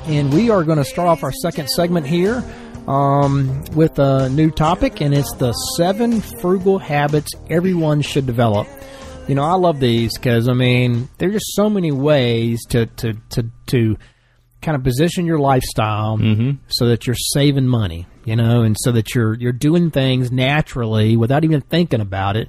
[0.05, 2.41] And we are going to start off our second segment here
[2.87, 8.69] um, with a new topic, and it's the seven frugal habits everyone should develop.
[9.27, 13.15] You know, I love these because I mean, there's just so many ways to to
[13.31, 13.97] to to
[14.61, 16.17] kind of position your lifestyle
[16.69, 21.17] so that you're saving money, you know, and so that you're you're doing things naturally
[21.17, 22.47] without even thinking about it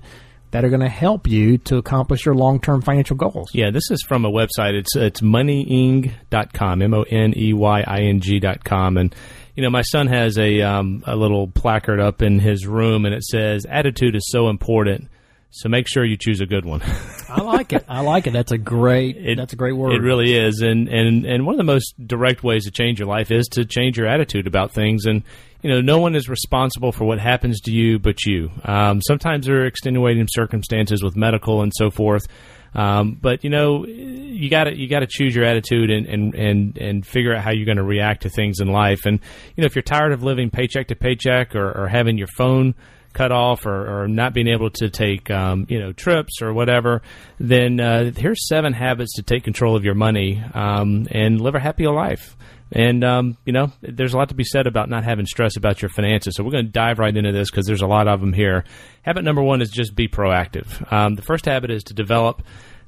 [0.50, 3.50] that are going to help you to accomplish your long-term financial goals.
[3.54, 4.74] Yeah, this is from a website.
[4.74, 8.96] It's it's moneying.com, M O N E Y I N G.com.
[8.96, 9.14] And,
[9.54, 13.14] you know, my son has a, um, a little placard up in his room, and
[13.14, 15.08] it says, Attitude is so important,
[15.50, 16.80] so make sure you choose a good one.
[17.28, 17.84] I like it.
[17.88, 18.32] I like it.
[18.32, 19.94] That's a great It- that's a great word.
[19.94, 23.08] It really is, and and and one of the most direct ways to change your
[23.08, 25.06] life is to change your attitude about things.
[25.06, 25.22] And
[25.62, 28.50] you know, no one is responsible for what happens to you but you.
[28.64, 32.26] Um, sometimes there are extenuating circumstances with medical and so forth.
[32.72, 36.34] Um, but you know, you got to you got to choose your attitude and, and
[36.34, 39.00] and and figure out how you're going to react to things in life.
[39.06, 39.18] And
[39.56, 42.74] you know, if you're tired of living paycheck to paycheck or, or having your phone
[43.12, 47.02] cut off or, or not being able to take um, you know trips or whatever,
[47.38, 51.60] then uh, here's seven habits to take control of your money um, and live a
[51.60, 52.36] happier life.
[52.72, 55.82] And um, you know, there's a lot to be said about not having stress about
[55.82, 56.36] your finances.
[56.36, 58.64] So we're going to dive right into this because there's a lot of them here.
[59.02, 60.90] Habit number one is just be proactive.
[60.92, 62.42] Um, the first habit is to develop.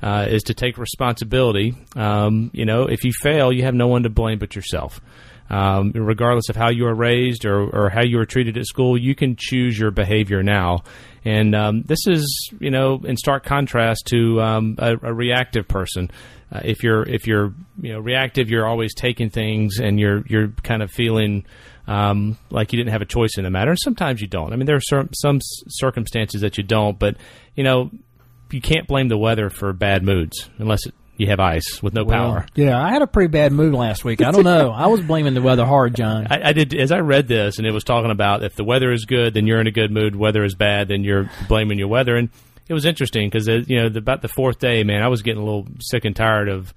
[0.05, 1.77] Uh, is to take responsibility.
[1.95, 5.01] Um, you know, if you fail, you have no one to blame but yourself.
[5.53, 8.97] Um, regardless of how you were raised or, or, how you were treated at school,
[8.97, 10.85] you can choose your behavior now.
[11.27, 16.11] And um, this is, you know, in stark contrast to um, a, a, reactive person.
[16.51, 20.49] Uh, if you're if you're you know reactive, you're always taking things and you're you're
[20.63, 21.45] kind of feeling
[21.87, 23.71] um, like you didn't have a choice in the matter.
[23.71, 24.53] And sometimes you don't.
[24.53, 27.17] I mean, there are some, some circumstances that you don't, but
[27.55, 27.91] you know,
[28.51, 32.05] you can't blame the weather for bad moods unless it, you have ice with no
[32.05, 32.47] well, power.
[32.55, 34.23] Yeah, I had a pretty bad mood last week.
[34.23, 34.71] I don't know.
[34.71, 36.27] I was blaming the weather hard, John.
[36.31, 38.93] I, I, did as I read this, and it was talking about if the weather
[38.93, 40.15] is good, then you're in a good mood.
[40.15, 42.17] Weather is bad, then you're blaming your weather.
[42.17, 42.29] And
[42.69, 45.23] it was interesting because uh, you know the, about the fourth day, man, I was
[45.23, 46.75] getting a little sick and tired of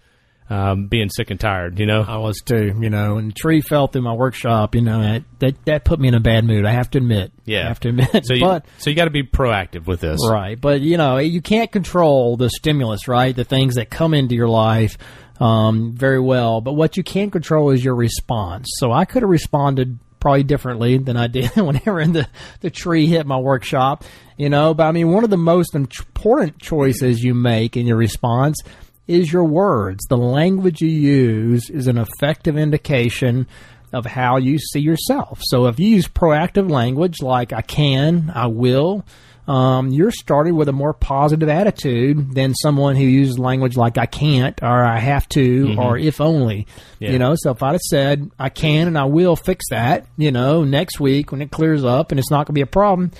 [0.49, 2.05] um, being sick and tired, you know.
[2.07, 3.17] I was too, you know.
[3.17, 5.01] And the tree fell through my workshop, you know.
[5.01, 6.65] That that, that put me in a bad mood.
[6.65, 7.31] I have to admit.
[7.45, 8.25] Yeah, I have to admit.
[8.25, 10.59] So you, but so you got to be proactive with this, right?
[10.59, 13.35] But you know, you can't control the stimulus, right?
[13.35, 14.97] The things that come into your life
[15.39, 16.61] um, very well.
[16.61, 18.67] But what you can control is your response.
[18.77, 22.27] So I could have responded probably differently than I did whenever the
[22.61, 24.03] the tree hit my workshop,
[24.37, 24.73] you know.
[24.73, 28.57] But I mean, one of the most important choices you make in your response
[29.07, 30.05] is your words.
[30.09, 33.47] The language you use is an effective indication
[33.93, 35.39] of how you see yourself.
[35.43, 39.05] So if you use proactive language like I can, I will,
[39.47, 44.07] um, you're starting with a more positive attitude than someone who uses language like I
[44.07, 45.79] can't or I have to mm-hmm.
[45.79, 46.67] or if only.
[46.99, 47.11] Yeah.
[47.11, 50.31] You know, so if I'd have said I can and I will fix that, you
[50.31, 53.11] know, next week when it clears up and it's not going to be a problem,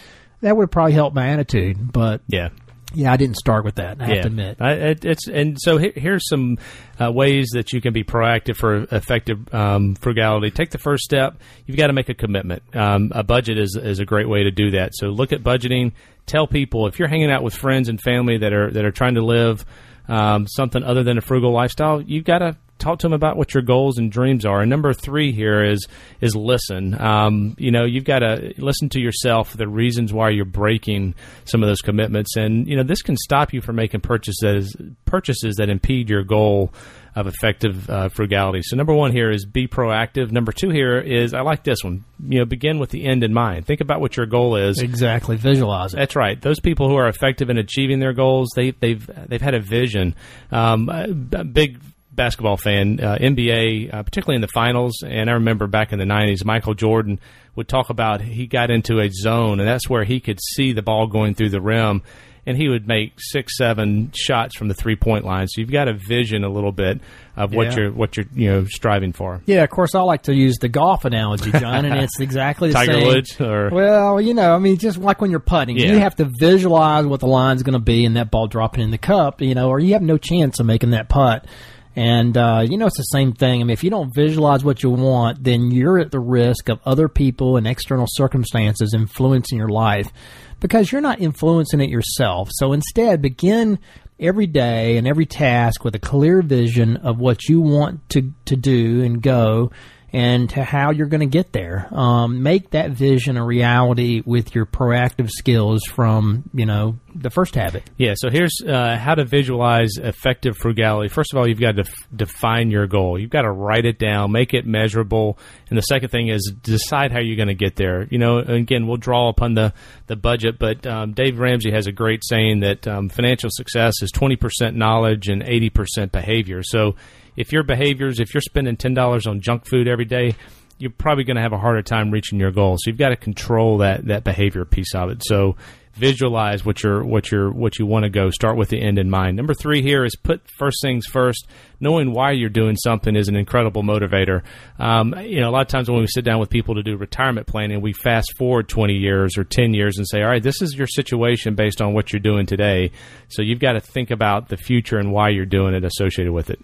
[0.41, 1.91] that would probably help my attitude.
[1.91, 2.49] But yeah,
[2.95, 4.01] yeah, I didn't start with that.
[4.01, 4.13] I yeah.
[4.13, 4.57] have to admit.
[4.59, 6.57] I, it, it's and so here, here's some
[6.99, 10.51] uh, ways that you can be proactive for effective um, frugality.
[10.51, 11.37] Take the first step.
[11.65, 12.63] You've got to make a commitment.
[12.75, 14.91] Um, a budget is is a great way to do that.
[14.95, 15.91] So look at budgeting.
[16.25, 19.15] Tell people if you're hanging out with friends and family that are that are trying
[19.15, 19.65] to live
[20.07, 23.53] um, something other than a frugal lifestyle, you've got to talk to them about what
[23.53, 24.61] your goals and dreams are.
[24.61, 25.87] And number three here is
[26.21, 26.99] is listen.
[26.99, 31.63] Um, you know, you've got to listen to yourself, the reasons why you're breaking some
[31.63, 35.69] of those commitments, and you know this can stop you from making purchases purchases that
[35.69, 36.73] impede your goal
[37.15, 38.61] of effective uh, frugality.
[38.61, 40.31] So number one here is be proactive.
[40.31, 42.03] Number two here is I like this one.
[42.27, 43.65] You know, begin with the end in mind.
[43.65, 44.81] Think about what your goal is.
[44.81, 45.37] Exactly.
[45.37, 45.97] Visualize it.
[45.97, 46.39] That's right.
[46.41, 50.13] Those people who are effective in achieving their goals, they, they've they've had a vision.
[50.51, 51.79] Um, a big
[52.15, 55.03] basketball fan, uh, NBA, uh, particularly in the finals.
[55.05, 57.19] And I remember back in the 90s, Michael Jordan
[57.55, 60.81] would talk about he got into a zone, and that's where he could see the
[60.81, 62.03] ball going through the rim.
[62.47, 65.47] And he would make six, seven shots from the three point line.
[65.47, 67.01] So you've got a vision a little bit
[67.35, 67.75] of what yeah.
[67.75, 69.41] you're what you're you know striving for.
[69.47, 72.75] Yeah, of course I like to use the golf analogy, John, and it's exactly the
[72.75, 73.07] Tiger same.
[73.07, 75.93] Woods or well, you know, I mean, just like when you're putting, yeah.
[75.93, 78.91] you have to visualize what the line's going to be and that ball dropping in
[78.91, 81.47] the cup, you know, or you have no chance of making that putt.
[81.95, 83.61] And, uh, you know, it's the same thing.
[83.61, 86.79] I mean, if you don't visualize what you want, then you're at the risk of
[86.85, 90.11] other people and external circumstances influencing your life
[90.59, 92.49] because you're not influencing it yourself.
[92.51, 93.79] So instead, begin
[94.19, 98.55] every day and every task with a clear vision of what you want to, to
[98.55, 99.71] do and go
[100.13, 101.87] and to how you're going to get there.
[101.91, 107.55] Um, make that vision a reality with your proactive skills from you know the first
[107.55, 107.83] habit.
[107.97, 108.13] Yeah.
[108.15, 111.09] So here's uh, how to visualize effective frugality.
[111.09, 113.19] First of all, you've got to def- define your goal.
[113.19, 115.37] You've got to write it down, make it measurable,
[115.69, 118.07] and the second thing is decide how you're going to get there.
[118.09, 119.73] You know, again, we'll draw upon the
[120.07, 124.11] the budget, but um, Dave Ramsey has a great saying that um, financial success is
[124.11, 126.61] 20% knowledge and 80% behavior.
[126.63, 126.95] So
[127.35, 130.35] if your behaviors, if you're spending ten dollars on junk food every day,
[130.77, 132.75] you're probably going to have a harder time reaching your goal.
[132.77, 135.23] So you've got to control that that behavior piece of it.
[135.23, 135.55] So
[135.95, 138.29] visualize what you're what you're what you want to go.
[138.29, 139.37] Start with the end in mind.
[139.37, 141.47] Number three here is put first things first.
[141.79, 144.43] Knowing why you're doing something is an incredible motivator.
[144.79, 146.97] Um, you know, a lot of times when we sit down with people to do
[146.97, 150.61] retirement planning, we fast forward 20 years or 10 years and say, all right, this
[150.61, 152.91] is your situation based on what you're doing today.
[153.29, 156.49] So you've got to think about the future and why you're doing it associated with
[156.49, 156.59] it.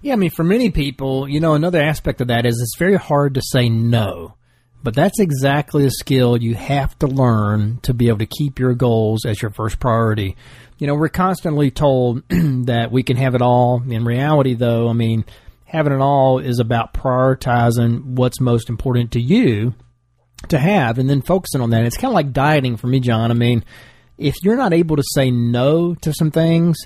[0.00, 2.96] Yeah, I mean, for many people, you know, another aspect of that is it's very
[2.96, 4.34] hard to say no.
[4.82, 8.74] But that's exactly a skill you have to learn to be able to keep your
[8.74, 10.36] goals as your first priority.
[10.78, 13.82] You know, we're constantly told that we can have it all.
[13.82, 15.24] In reality, though, I mean,
[15.64, 19.74] having it all is about prioritizing what's most important to you
[20.48, 21.84] to have, and then focusing on that.
[21.84, 23.32] It's kind of like dieting for me, John.
[23.32, 23.64] I mean,
[24.16, 26.76] if you're not able to say no to some things,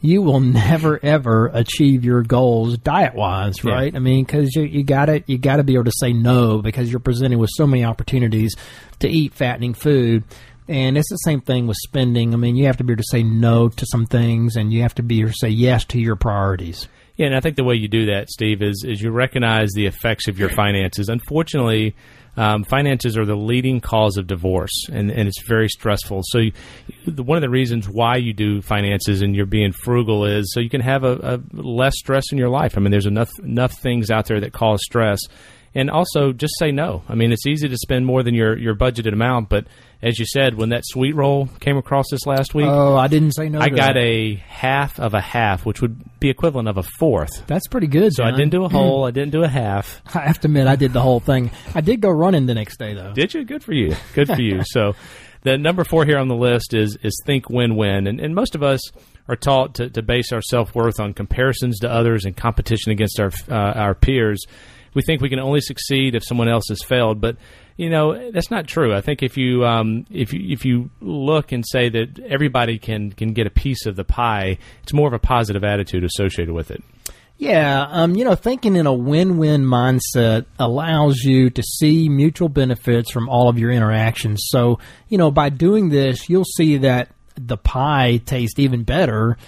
[0.00, 3.92] you will never ever achieve your goals diet wise, right?
[3.92, 3.98] Yeah.
[3.98, 6.90] I mean, because you, you got it, you gotta be able to say no because
[6.90, 8.54] you're presented with so many opportunities
[9.00, 10.24] to eat fattening food.
[10.68, 12.32] And it's the same thing with spending.
[12.32, 14.82] I mean, you have to be able to say no to some things, and you
[14.82, 16.86] have to be able to say yes to your priorities.
[17.16, 19.86] Yeah, and I think the way you do that, Steve, is is you recognize the
[19.86, 21.08] effects of your finances.
[21.08, 21.96] Unfortunately,
[22.36, 26.22] um, finances are the leading cause of divorce, and, and it's very stressful.
[26.24, 26.52] So, you,
[27.06, 30.70] one of the reasons why you do finances and you're being frugal is so you
[30.70, 32.76] can have a, a less stress in your life.
[32.76, 35.20] I mean, there's enough enough things out there that cause stress,
[35.74, 37.02] and also just say no.
[37.08, 39.66] I mean, it's easy to spend more than your your budgeted amount, but
[40.02, 43.32] as you said, when that sweet roll came across this last week, Oh, I didn't
[43.32, 43.60] say no.
[43.60, 43.96] I got that.
[43.98, 47.46] a half of a half, which would be equivalent of a fourth.
[47.46, 48.14] That's pretty good.
[48.14, 49.04] So I didn't do a whole.
[49.08, 50.00] I didn't do a half.
[50.14, 51.50] I have to admit, I did the whole thing.
[51.74, 53.12] I did go running the next day, though.
[53.12, 53.44] Did you?
[53.44, 53.94] Good for you.
[54.14, 54.62] Good for you.
[54.70, 54.94] So,
[55.42, 58.54] the number four here on the list is is think win win, and and most
[58.54, 58.80] of us
[59.28, 63.20] are taught to, to base our self worth on comparisons to others and competition against
[63.20, 64.40] our uh, our peers.
[64.94, 67.36] We think we can only succeed if someone else has failed, but
[67.76, 68.94] you know that's not true.
[68.94, 73.12] I think if you um, if you if you look and say that everybody can
[73.12, 76.70] can get a piece of the pie, it's more of a positive attitude associated with
[76.70, 76.82] it.
[77.40, 83.10] Yeah, um, you know, thinking in a win-win mindset allows you to see mutual benefits
[83.10, 84.42] from all of your interactions.
[84.48, 89.38] So, you know, by doing this, you'll see that the pie tastes even better,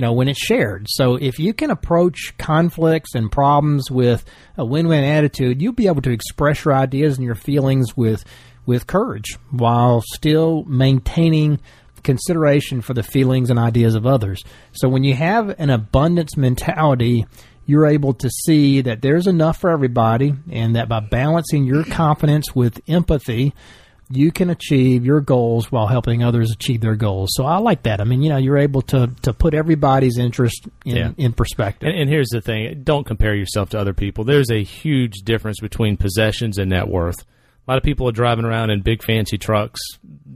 [0.00, 0.86] you know, when it's shared.
[0.88, 4.24] So, if you can approach conflicts and problems with
[4.56, 8.24] a win-win attitude, you'll be able to express your ideas and your feelings with
[8.64, 11.60] with courage while still maintaining
[12.02, 14.42] consideration for the feelings and ideas of others.
[14.72, 17.26] So when you have an abundance mentality,
[17.66, 22.54] you're able to see that there's enough for everybody and that by balancing your confidence
[22.54, 23.52] with empathy,
[24.12, 27.30] you can achieve your goals while helping others achieve their goals.
[27.34, 28.00] So I like that.
[28.00, 31.10] I mean, you know, you're able to to put everybody's interest in, Yeah.
[31.16, 31.88] in perspective.
[31.88, 34.24] And, and here's the thing: don't compare yourself to other people.
[34.24, 37.20] There's a huge difference between possessions and net worth.
[37.68, 39.80] A lot of people are driving around in big fancy trucks.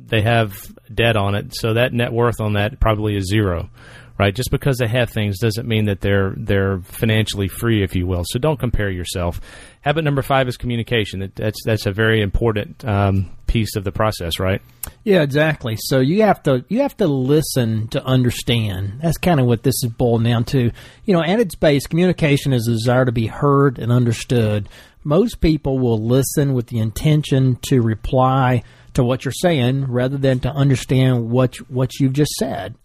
[0.06, 0.54] They have
[0.94, 3.70] debt on it, so that net worth on that probably is zero.
[4.16, 4.34] Right?
[4.34, 8.22] Just because they have things doesn't mean that they're they're financially free, if you will.
[8.24, 9.40] So don't compare yourself.
[9.80, 11.32] Habit number five is communication.
[11.34, 14.62] That's that's a very important um, piece of the process, right?
[15.02, 15.76] Yeah, exactly.
[15.78, 19.00] So you have to you have to listen to understand.
[19.02, 20.70] That's kind of what this is boiled down to.
[21.04, 24.68] You know, at its base, communication is a desire to be heard and understood.
[25.02, 28.62] Most people will listen with the intention to reply
[28.94, 32.76] to what you're saying rather than to understand what what you've just said.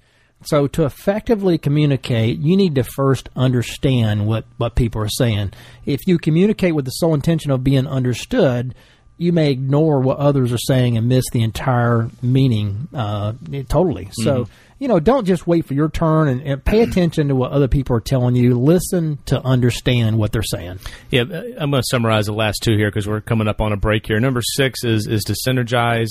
[0.44, 5.52] So to effectively communicate, you need to first understand what, what people are saying.
[5.86, 8.74] If you communicate with the sole intention of being understood,
[9.18, 13.34] you may ignore what others are saying and miss the entire meaning uh,
[13.68, 14.08] totally.
[14.14, 14.48] So,
[14.80, 17.68] you know, don't just wait for your turn and, and pay attention to what other
[17.68, 18.58] people are telling you.
[18.58, 20.80] Listen to understand what they're saying.
[21.12, 23.78] Yeah, I'm going to summarize the last two here because we're coming up on a
[23.78, 24.22] break here.
[24.22, 26.08] Number six is is to synergize,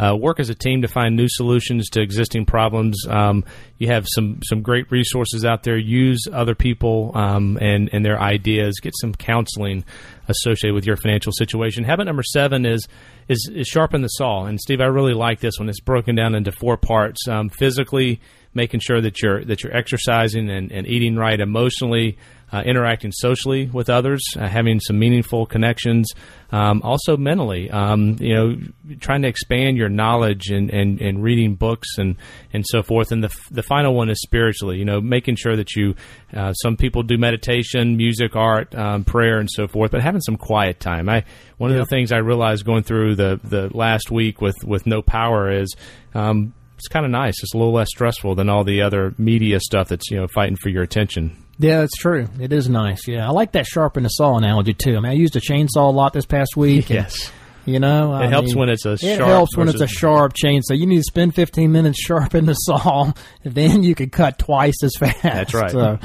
[0.00, 3.06] uh, work as a team to find new solutions to existing problems.
[3.06, 3.44] Um,
[3.76, 5.76] you have some some great resources out there.
[5.76, 8.80] Use other people um, and and their ideas.
[8.80, 9.84] Get some counseling
[10.28, 11.84] associated with your financial situation.
[11.84, 12.88] Habit number seven is
[13.28, 14.46] is, is sharpen the saw.
[14.46, 15.68] And Steve, I really like this one.
[15.68, 17.28] It's broken down into four parts.
[17.28, 18.20] Um, physically,
[18.54, 21.38] making sure that you're that you're exercising and, and eating right.
[21.38, 22.16] Emotionally,
[22.52, 26.10] uh, interacting socially with others, uh, having some meaningful connections.
[26.52, 28.56] Um, also mentally, um, you know,
[28.98, 32.16] trying to expand your knowledge and, and, and reading books and,
[32.52, 33.12] and so forth.
[33.12, 35.94] And the, the final one is spiritually, you know, making sure that you,
[36.34, 40.36] uh, some people do meditation, music, art, um, prayer, and so forth, but having some
[40.36, 41.08] quiet time.
[41.08, 41.24] I,
[41.58, 45.02] one of the things I realized going through the, the last week with, with no
[45.02, 45.72] power is,
[46.14, 47.34] um, it's kind of nice.
[47.42, 50.56] It's a little less stressful than all the other media stuff that's, you know, fighting
[50.56, 51.36] for your attention.
[51.60, 52.26] Yeah, that's true.
[52.40, 53.06] It is nice.
[53.06, 54.96] Yeah, I like that sharpen the saw analogy too.
[54.96, 56.88] I mean, I used a chainsaw a lot this past week.
[56.88, 57.30] Yes.
[57.72, 59.86] You know, It I helps mean, when it's a It sharp helps when it's a
[59.86, 60.78] sharp chainsaw.
[60.78, 63.12] You need to spend 15 minutes sharpening the saw,
[63.44, 65.22] and then you can cut twice as fast.
[65.22, 65.70] That's right.
[65.70, 65.98] So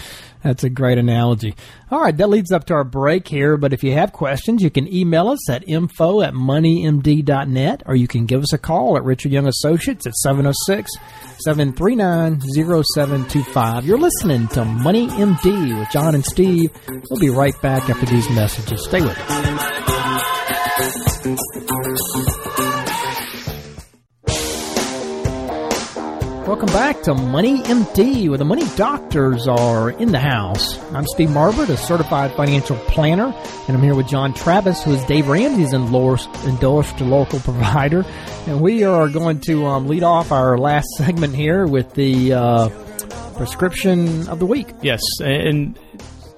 [0.44, 1.56] that's a great analogy.
[1.90, 3.58] All right, that leads up to our break here.
[3.58, 8.08] But if you have questions, you can email us at info at moneymd.net, or you
[8.08, 10.92] can give us a call at Richard Young Associates at 706
[11.44, 13.86] 739 0725.
[13.86, 16.70] You're listening to Money MD with John and Steve.
[17.10, 18.86] We'll be right back after these messages.
[18.86, 19.95] Stay with us.
[26.46, 30.78] Welcome back to Money MD, where the money doctors are in the house.
[30.92, 33.34] I'm Steve Marbert, a certified financial planner,
[33.68, 38.04] and I'm here with John Travis, who is Dave Ramsey's endorsed, local provider.
[38.46, 42.70] And we are going to um, lead off our last segment here with the uh,
[43.38, 44.68] prescription of the week.
[44.82, 45.80] Yes, and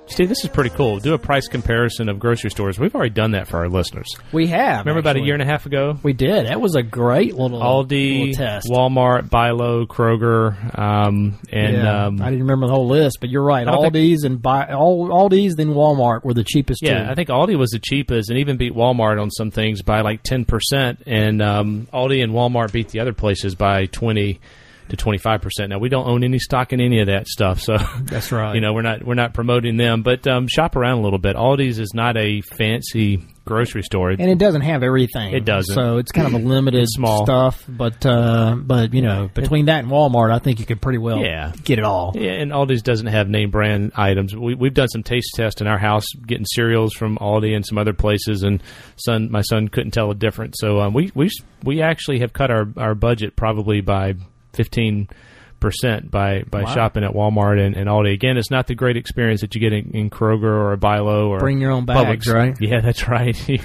[0.10, 1.00] Steve, this is pretty cool.
[1.00, 2.80] Do a price comparison of grocery stores.
[2.80, 4.08] We've already done that for our listeners.
[4.32, 4.86] We have.
[4.86, 5.26] Remember about a actually.
[5.26, 6.00] year and a half ago?
[6.02, 6.48] We did.
[6.48, 8.68] That was a great little Aldi, little test.
[8.70, 13.44] Walmart, Bi-Lo, Kroger, um, and yeah, um, I didn't remember the whole list, but you're
[13.44, 13.66] right.
[13.66, 16.82] Don't think- Aldi's and buy, all Aldi's then Walmart were the cheapest.
[16.82, 17.12] yeah.
[17.12, 20.24] I think Aldi was the cheapest, and even beat Walmart on some things by like
[20.24, 21.04] ten percent.
[21.06, 24.40] And um, Aldi and Walmart beat the other places by twenty
[24.90, 25.70] to twenty five percent.
[25.70, 28.56] Now we don't own any stock in any of that stuff, so That's right.
[28.56, 30.02] you know we're not we're not promoting them.
[30.04, 31.36] But um, shop around a little bit.
[31.36, 34.10] Aldi's is not a fancy grocery store.
[34.10, 35.34] and it doesn't have everything.
[35.34, 35.74] It doesn't.
[35.74, 37.24] So it's kind of a limited small.
[37.26, 37.64] stuff.
[37.68, 41.20] But uh, but you know, between that and Walmart, I think you could pretty well
[41.20, 41.54] Yeah.
[41.64, 42.12] get it all.
[42.16, 44.36] Yeah, and Aldi's doesn't have name brand items.
[44.36, 47.78] We, we've done some taste tests in our house, getting cereals from Aldi and some
[47.78, 48.62] other places, and
[48.98, 50.58] son, my son couldn't tell a difference.
[50.60, 51.30] So um, we we
[51.64, 54.16] we actually have cut our, our budget probably by
[54.58, 55.08] fifteen
[55.60, 56.74] percent by by Wow.
[56.74, 58.14] shopping at Walmart and, and Aldi.
[58.14, 61.30] Again, it's not the great experience that you get in, in Kroger or a Bi-Lo
[61.30, 62.34] or Bring your own bags, Publix.
[62.34, 62.56] right?
[62.60, 63.36] Yeah, that's right.
[63.50, 63.58] yeah.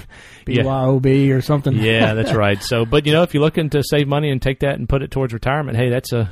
[0.63, 1.75] BYOB or something.
[1.75, 2.61] Yeah, that's right.
[2.63, 5.03] So, but you know, if you're looking to save money and take that and put
[5.03, 6.31] it towards retirement, hey, that's a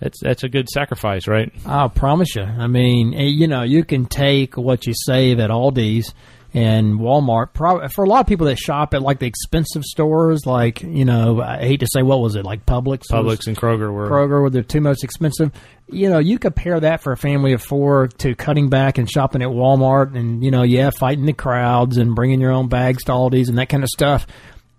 [0.00, 1.52] that's that's a good sacrifice, right?
[1.64, 2.42] I'll promise you.
[2.42, 6.12] I mean, eh, you know, you can take what you save at Aldi's
[6.56, 7.52] and Walmart.
[7.52, 11.04] Pro- for a lot of people that shop at like the expensive stores, like you
[11.04, 14.40] know, I hate to say what was it like Publix, Publix and Kroger were Kroger
[14.40, 15.52] were the two most expensive.
[15.88, 19.42] You know, you compare that for a family of four to cutting back and shopping
[19.42, 23.12] at Walmart, and you know, yeah, fighting the crowds and bringing your own bags to
[23.12, 24.26] Aldi's and that kind of stuff.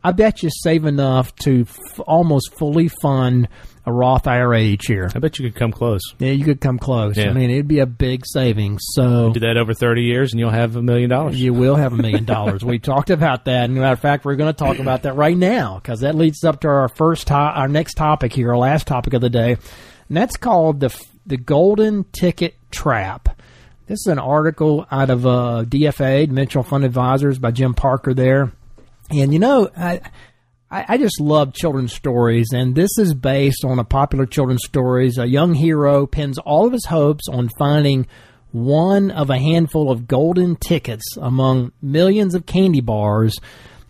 [0.03, 3.49] I bet you save enough to f- almost fully fund
[3.87, 5.09] a Roth IRA each year.
[5.15, 6.01] I bet you could come close.
[6.19, 7.15] Yeah, you could come close.
[7.17, 7.29] Yeah.
[7.29, 8.81] I mean, it'd be a big savings.
[8.91, 11.39] So Do that over 30 years and you'll have a million dollars.
[11.41, 12.65] you will have a million dollars.
[12.65, 13.63] We talked about that.
[13.63, 16.43] And matter of fact, we're going to talk about that right now because that leads
[16.43, 19.53] up to our first, to- our next topic here, our last topic of the day,
[19.53, 23.41] and that's called the the golden ticket trap.
[23.87, 28.13] This is an article out of uh, DFA, Dimensional Fund Advisors, by Jim Parker.
[28.13, 28.51] There,
[29.11, 30.01] and you know, I.
[30.69, 35.17] I I just love children's stories, and this is based on a popular children's stories.
[35.17, 38.07] A young hero pins all of his hopes on finding
[38.51, 43.37] one of a handful of golden tickets among millions of candy bars.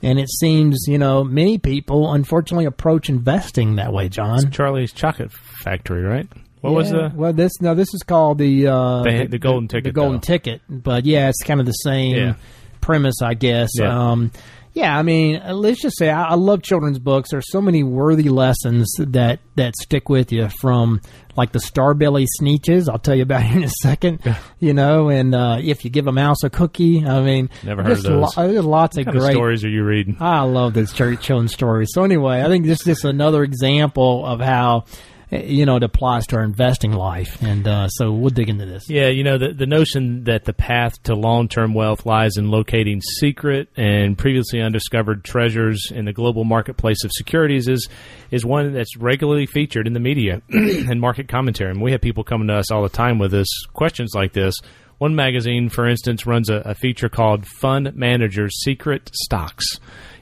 [0.03, 4.51] And it seems, you know, many people unfortunately approach investing that way, John.
[4.51, 6.27] Charlie's Chocolate Factory, right?
[6.61, 7.33] What was the well?
[7.33, 10.21] This no, this is called the uh, The- the golden ticket, The golden though.
[10.21, 12.33] ticket, but yeah, it's kind of the same Yeah.
[12.81, 13.69] premise, I guess.
[13.79, 14.11] Yeah.
[14.11, 14.31] Um,
[14.77, 17.31] yeah, I mean, uh, let's just say I, I love children's books.
[17.31, 21.01] There's so many worthy lessons that that stick with you from
[21.35, 22.87] like the Starbelly Sneetches.
[22.87, 24.19] I'll tell you about it in a second.
[24.59, 27.93] You know, and uh, if you give a mouse a cookie, I mean, Never heard
[27.93, 28.37] of those.
[28.37, 30.17] lo- there's lots of kind of great stories are you reading?
[30.19, 31.89] I love those children's stories.
[31.93, 34.85] So anyway, I think this is just another example of how
[35.31, 38.89] you know it applies to our investing life, and uh, so we'll dig into this.
[38.89, 42.49] Yeah, you know, the, the notion that the path to long term wealth lies in
[42.49, 47.87] locating secret and previously undiscovered treasures in the global marketplace of securities is,
[48.31, 51.71] is one that's regularly featured in the media and market commentary.
[51.71, 54.55] And we have people coming to us all the time with this questions like this.
[54.97, 59.65] One magazine, for instance, runs a, a feature called Fund Manager's Secret Stocks.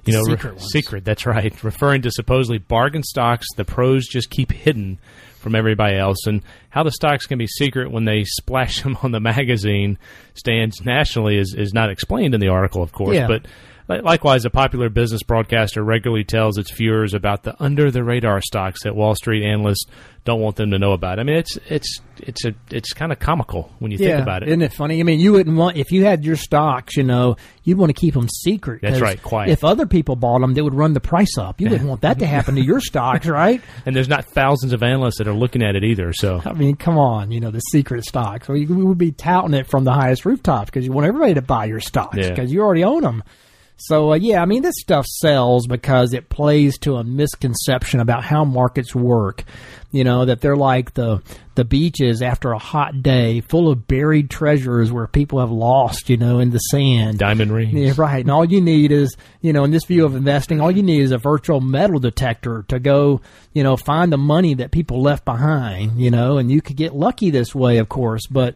[0.05, 0.67] You know, Secret ones.
[0.71, 1.05] secret.
[1.05, 4.99] That's right, referring to supposedly bargain stocks the pros just keep hidden
[5.39, 9.11] from everybody else, and how the stocks can be secret when they splash them on
[9.11, 9.97] the magazine
[10.33, 13.15] stands nationally is, is not explained in the article, of course.
[13.15, 13.27] Yeah.
[13.27, 13.45] But
[13.87, 18.83] likewise, a popular business broadcaster regularly tells its viewers about the under the radar stocks
[18.83, 19.85] that Wall Street analysts
[20.23, 21.19] don't want them to know about.
[21.19, 24.49] I mean, it's it's it's a it's kind of comical when you think about it.
[24.49, 24.99] Isn't it funny?
[24.99, 27.99] I mean, you wouldn't want if you had your stocks, you know, you'd want to
[27.99, 28.81] keep them secret.
[28.81, 29.49] That's right, quiet.
[29.51, 31.61] If other people bought them, they would run the price up.
[31.61, 33.61] You wouldn't want that to happen to your stocks, right?
[33.85, 36.11] and there's not thousands of analysts that are looking at it either.
[36.11, 38.47] So I mean, come on, you know, the secret stocks.
[38.47, 41.43] We, we would be touting it from the highest rooftops because you want everybody to
[41.43, 42.29] buy your stocks Yeah.
[42.29, 43.23] because you already own them.
[43.77, 48.23] So, uh, yeah, I mean, this stuff sells because it plays to a misconception about
[48.23, 49.43] how markets work.
[49.91, 51.21] You know, that they're like the,
[51.55, 56.17] the beaches after a hot day full of buried treasures where people have lost, you
[56.17, 57.17] know, in the sand.
[57.17, 57.73] diamond rings.
[57.73, 58.19] Yeah, right.
[58.19, 60.99] And all you need is, you know, in this view of investing, all you need
[61.01, 63.21] is a virtual metal detector to go,
[63.53, 66.93] you know, find the money that people left behind, you know, and you could get
[66.93, 68.55] lucky this way, of course, but,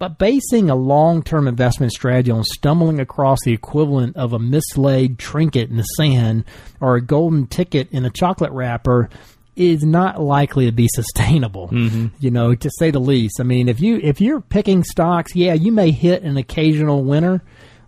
[0.00, 5.68] but basing a long-term investment strategy on stumbling across the equivalent of a mislaid trinket
[5.68, 6.42] in the sand
[6.80, 9.10] or a golden ticket in a chocolate wrapper
[9.56, 11.68] is not likely to be sustainable.
[11.68, 12.06] Mm-hmm.
[12.18, 13.40] You know, to say the least.
[13.40, 17.42] I mean, if you if you're picking stocks, yeah, you may hit an occasional winner.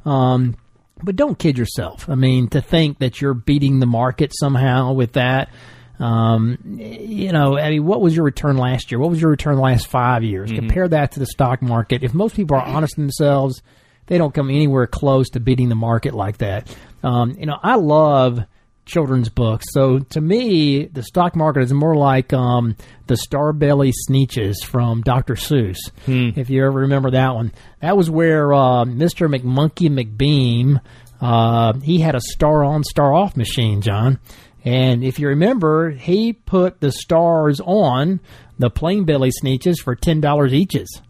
[0.04, 0.56] Um,
[1.02, 2.10] but don't kid yourself.
[2.10, 5.48] I mean, to think that you're beating the market somehow with that,
[6.02, 8.98] um, you know, I mean, what was your return last year?
[8.98, 10.50] What was your return the last five years?
[10.50, 12.02] Compare that to the stock market.
[12.02, 13.62] If most people are honest themselves,
[14.06, 16.74] they don't come anywhere close to beating the market like that.
[17.04, 18.40] Um, you know, I love
[18.84, 19.66] children's books.
[19.70, 22.76] So to me, the stock market is more like um,
[23.06, 25.34] the Starbelly Sneetches from Dr.
[25.34, 25.78] Seuss.
[26.36, 29.32] If you ever remember that one, that was where uh, Mr.
[29.32, 30.80] McMonkey McBean
[31.22, 34.18] uh, he had a star on, star off machine, John.
[34.64, 38.20] And if you remember, he put the stars on
[38.58, 41.00] the plain belly sneetches for ten dollars eaches.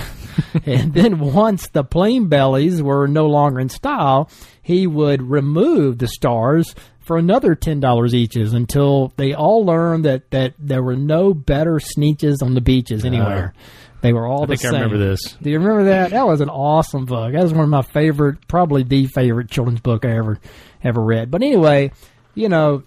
[0.66, 4.30] and then once the plain bellies were no longer in style,
[4.62, 10.30] he would remove the stars for another ten dollars eaches until they all learned that,
[10.30, 13.52] that there were no better sneetches on the beaches uh, anywhere.
[14.00, 14.74] they were all I the think I same.
[14.80, 15.20] remember this.
[15.42, 16.10] Do you remember that?
[16.12, 17.32] That was an awesome book.
[17.34, 20.40] That was one of my favorite, probably the favorite children's book I ever
[20.82, 21.30] ever read.
[21.30, 21.92] But anyway,
[22.34, 22.82] you know,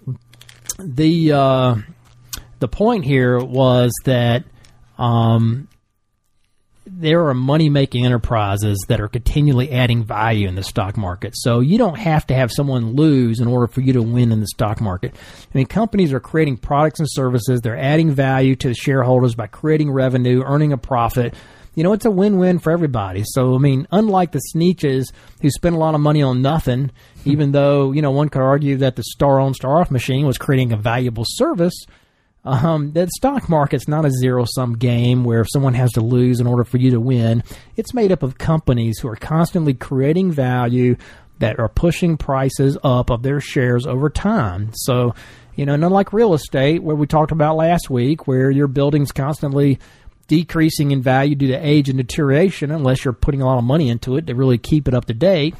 [0.78, 1.76] the uh,
[2.58, 4.44] the point here was that
[4.98, 5.68] um,
[6.86, 11.34] there are money making enterprises that are continually adding value in the stock market.
[11.36, 14.40] So you don't have to have someone lose in order for you to win in
[14.40, 15.14] the stock market.
[15.14, 17.60] I mean, companies are creating products and services.
[17.60, 21.34] They're adding value to the shareholders by creating revenue, earning a profit.
[21.78, 23.22] You know, it's a win-win for everybody.
[23.24, 26.90] So, I mean, unlike the Sneetches who spend a lot of money on nothing,
[27.24, 30.38] even though, you know, one could argue that the star on, star off machine was
[30.38, 31.86] creating a valuable service,
[32.44, 36.48] um, the stock market's not a zero sum game where someone has to lose in
[36.48, 37.44] order for you to win.
[37.76, 40.96] It's made up of companies who are constantly creating value
[41.38, 44.70] that are pushing prices up of their shares over time.
[44.74, 45.14] So,
[45.54, 49.12] you know, not like real estate where we talked about last week, where your building's
[49.12, 49.78] constantly
[50.28, 53.88] decreasing in value due to age and deterioration, unless you're putting a lot of money
[53.88, 55.54] into it to really keep it up to date.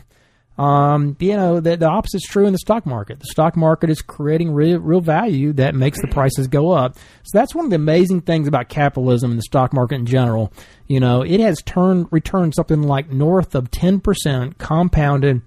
[0.59, 3.21] Um, you know, the, the is true in the stock market.
[3.21, 6.97] The stock market is creating real, real value that makes the prices go up.
[7.23, 10.53] So that's one of the amazing things about capitalism and the stock market in general.
[10.89, 15.43] You know, it has turned returned something like north of 10% compounded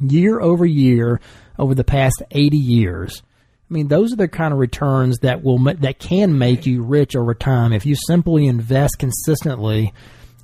[0.00, 1.20] year over year
[1.58, 3.22] over the past 80 years.
[3.70, 7.16] I mean, those are the kind of returns that will that can make you rich
[7.16, 9.92] over time if you simply invest consistently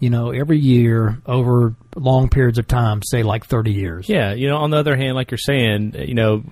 [0.01, 4.09] you know, every year over long periods of time, say like 30 years.
[4.09, 6.43] Yeah, you know, on the other hand, like you're saying, you know,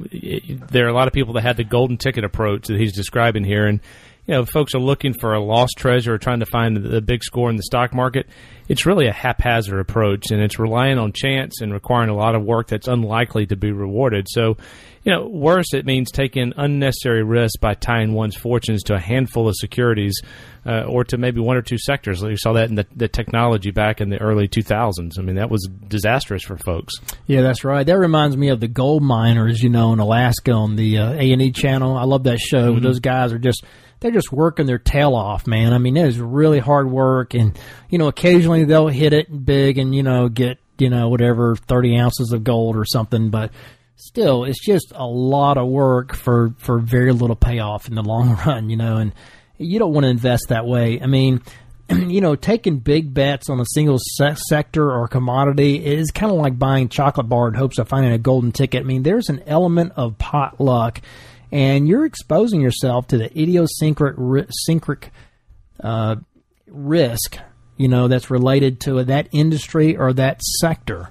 [0.71, 3.45] there are a lot of people that had the golden ticket approach that he's describing
[3.45, 3.81] here, and
[4.29, 7.25] you know, folks are looking for a lost treasure or trying to find the big
[7.25, 8.29] score in the stock market.
[8.69, 12.45] It's really a haphazard approach, and it's relying on chance and requiring a lot of
[12.45, 14.27] work that's unlikely to be rewarded.
[14.29, 14.59] So,
[15.03, 19.49] you know, worse, it means taking unnecessary risks by tying one's fortunes to a handful
[19.49, 20.21] of securities
[20.67, 22.23] uh, or to maybe one or two sectors.
[22.23, 25.19] We saw that in the, the technology back in the early 2000s.
[25.19, 26.93] I mean, that was disastrous for folks.
[27.27, 27.87] Yeah, that's right.
[27.87, 31.33] That reminds me of the gold miners, you know, in Alaska on the uh, A
[31.33, 31.97] and E channel.
[31.97, 32.75] I love that show.
[32.75, 32.85] Mm-hmm.
[32.85, 33.65] Those guys are just
[34.01, 35.73] they're just working their tail off, man.
[35.73, 39.79] I mean, it is really hard work, and you know, occasionally they'll hit it big
[39.79, 43.51] and you know get you know whatever thirty ounces of gold or something, but
[43.97, 48.37] still, it's just a lot of work for for very little payoff in the long
[48.47, 49.13] run, you know, and
[49.57, 51.01] you don't want to invest that way.
[51.01, 51.43] I mean.
[51.91, 56.37] You know, taking big bets on a single se- sector or commodity is kind of
[56.37, 58.83] like buying chocolate bar in hopes of finding a golden ticket.
[58.83, 61.01] I mean, there's an element of pot luck
[61.51, 65.11] and you're exposing yourself to the idiosyncratic
[65.83, 66.17] uh,
[66.67, 67.39] risk,
[67.77, 71.11] you know, that's related to that industry or that sector.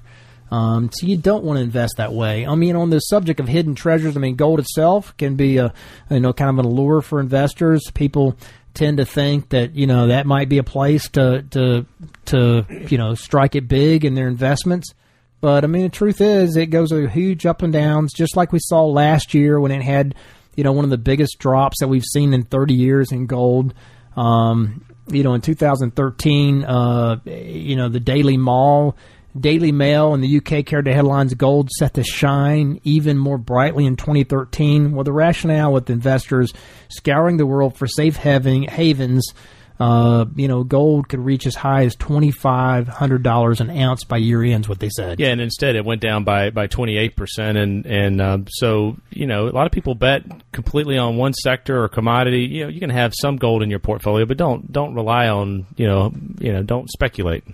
[0.50, 2.46] Um, so you don't want to invest that way.
[2.46, 5.74] I mean, on the subject of hidden treasures, I mean, gold itself can be a
[6.10, 7.82] you know kind of an allure for investors.
[7.92, 8.36] People
[8.72, 11.84] tend to think that you know that might be a place to to
[12.26, 14.94] to you know strike it big in their investments.
[15.40, 18.52] But I mean, the truth is, it goes a huge up and downs, just like
[18.52, 20.14] we saw last year when it had,
[20.56, 23.74] you know, one of the biggest drops that we've seen in 30 years in gold.
[24.16, 28.96] Um, you know, in 2013, uh, you know, the Daily Mall,
[29.38, 33.86] Daily Mail in the UK carried the headlines "Gold set to shine even more brightly
[33.86, 36.52] in 2013." Well, the rationale with investors
[36.88, 39.32] scouring the world for safe havens
[39.80, 44.04] Uh, you know, gold could reach as high as twenty five hundred dollars an ounce
[44.04, 44.64] by year end.
[44.64, 45.20] Is What they said.
[45.20, 48.96] Yeah, and instead it went down by by twenty eight percent, and and um, so
[49.10, 50.22] you know a lot of people bet
[50.52, 52.42] completely on one sector or commodity.
[52.42, 55.66] You know, you can have some gold in your portfolio, but don't don't rely on
[55.76, 57.44] you know you know don't speculate.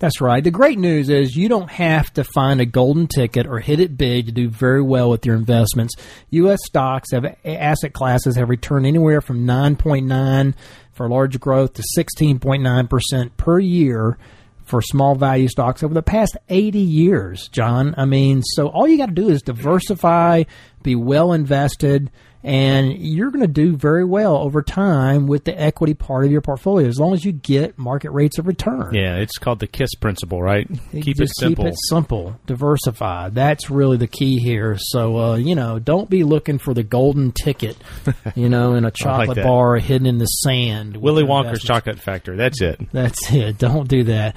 [0.00, 0.42] That's right.
[0.42, 3.98] The great news is you don't have to find a golden ticket or hit it
[3.98, 5.94] big to do very well with your investments.
[6.30, 6.58] U.S.
[6.64, 10.54] stocks have asset classes have returned anywhere from 9.9
[10.92, 14.16] for large growth to 16.9% per year
[14.64, 17.94] for small value stocks over the past 80 years, John.
[17.98, 20.44] I mean, so all you got to do is diversify,
[20.82, 22.10] be well invested,
[22.42, 26.40] and you're going to do very well over time with the equity part of your
[26.40, 28.94] portfolio as long as you get market rates of return.
[28.94, 30.68] Yeah, it's called the KISS principle, right?
[30.92, 31.64] Keep it simple.
[31.64, 32.36] Keep it simple.
[32.46, 33.28] Diversify.
[33.28, 34.76] That's really the key here.
[34.78, 37.76] So, uh, you know, don't be looking for the golden ticket,
[38.34, 40.96] you know, in a chocolate like bar hidden in the sand.
[40.96, 42.36] Willy Wonka's chocolate factory.
[42.36, 42.80] That's it.
[42.92, 43.58] That's it.
[43.58, 44.36] Don't do that.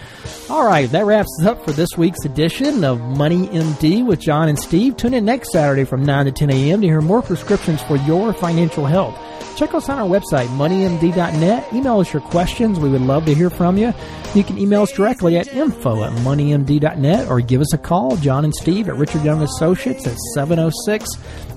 [0.50, 4.50] All right, that wraps us up for this week's edition of Money MD with John
[4.50, 4.98] and Steve.
[4.98, 6.82] Tune in next Saturday from 9 to 10 a.m.
[6.82, 9.16] to hear more prescriptions for for your financial health.
[9.56, 11.74] Check us on our website, moneymd.net.
[11.74, 12.80] Email us your questions.
[12.80, 13.94] We would love to hear from you.
[14.34, 18.46] You can email us directly at info at moneymd.net or give us a call, John
[18.46, 21.08] and Steve at Richard Young Associates at 706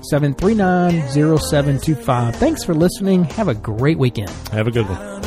[0.09, 2.35] 739 0725.
[2.35, 3.23] Thanks for listening.
[3.23, 4.29] Have a great weekend.
[4.51, 5.26] Have a good one.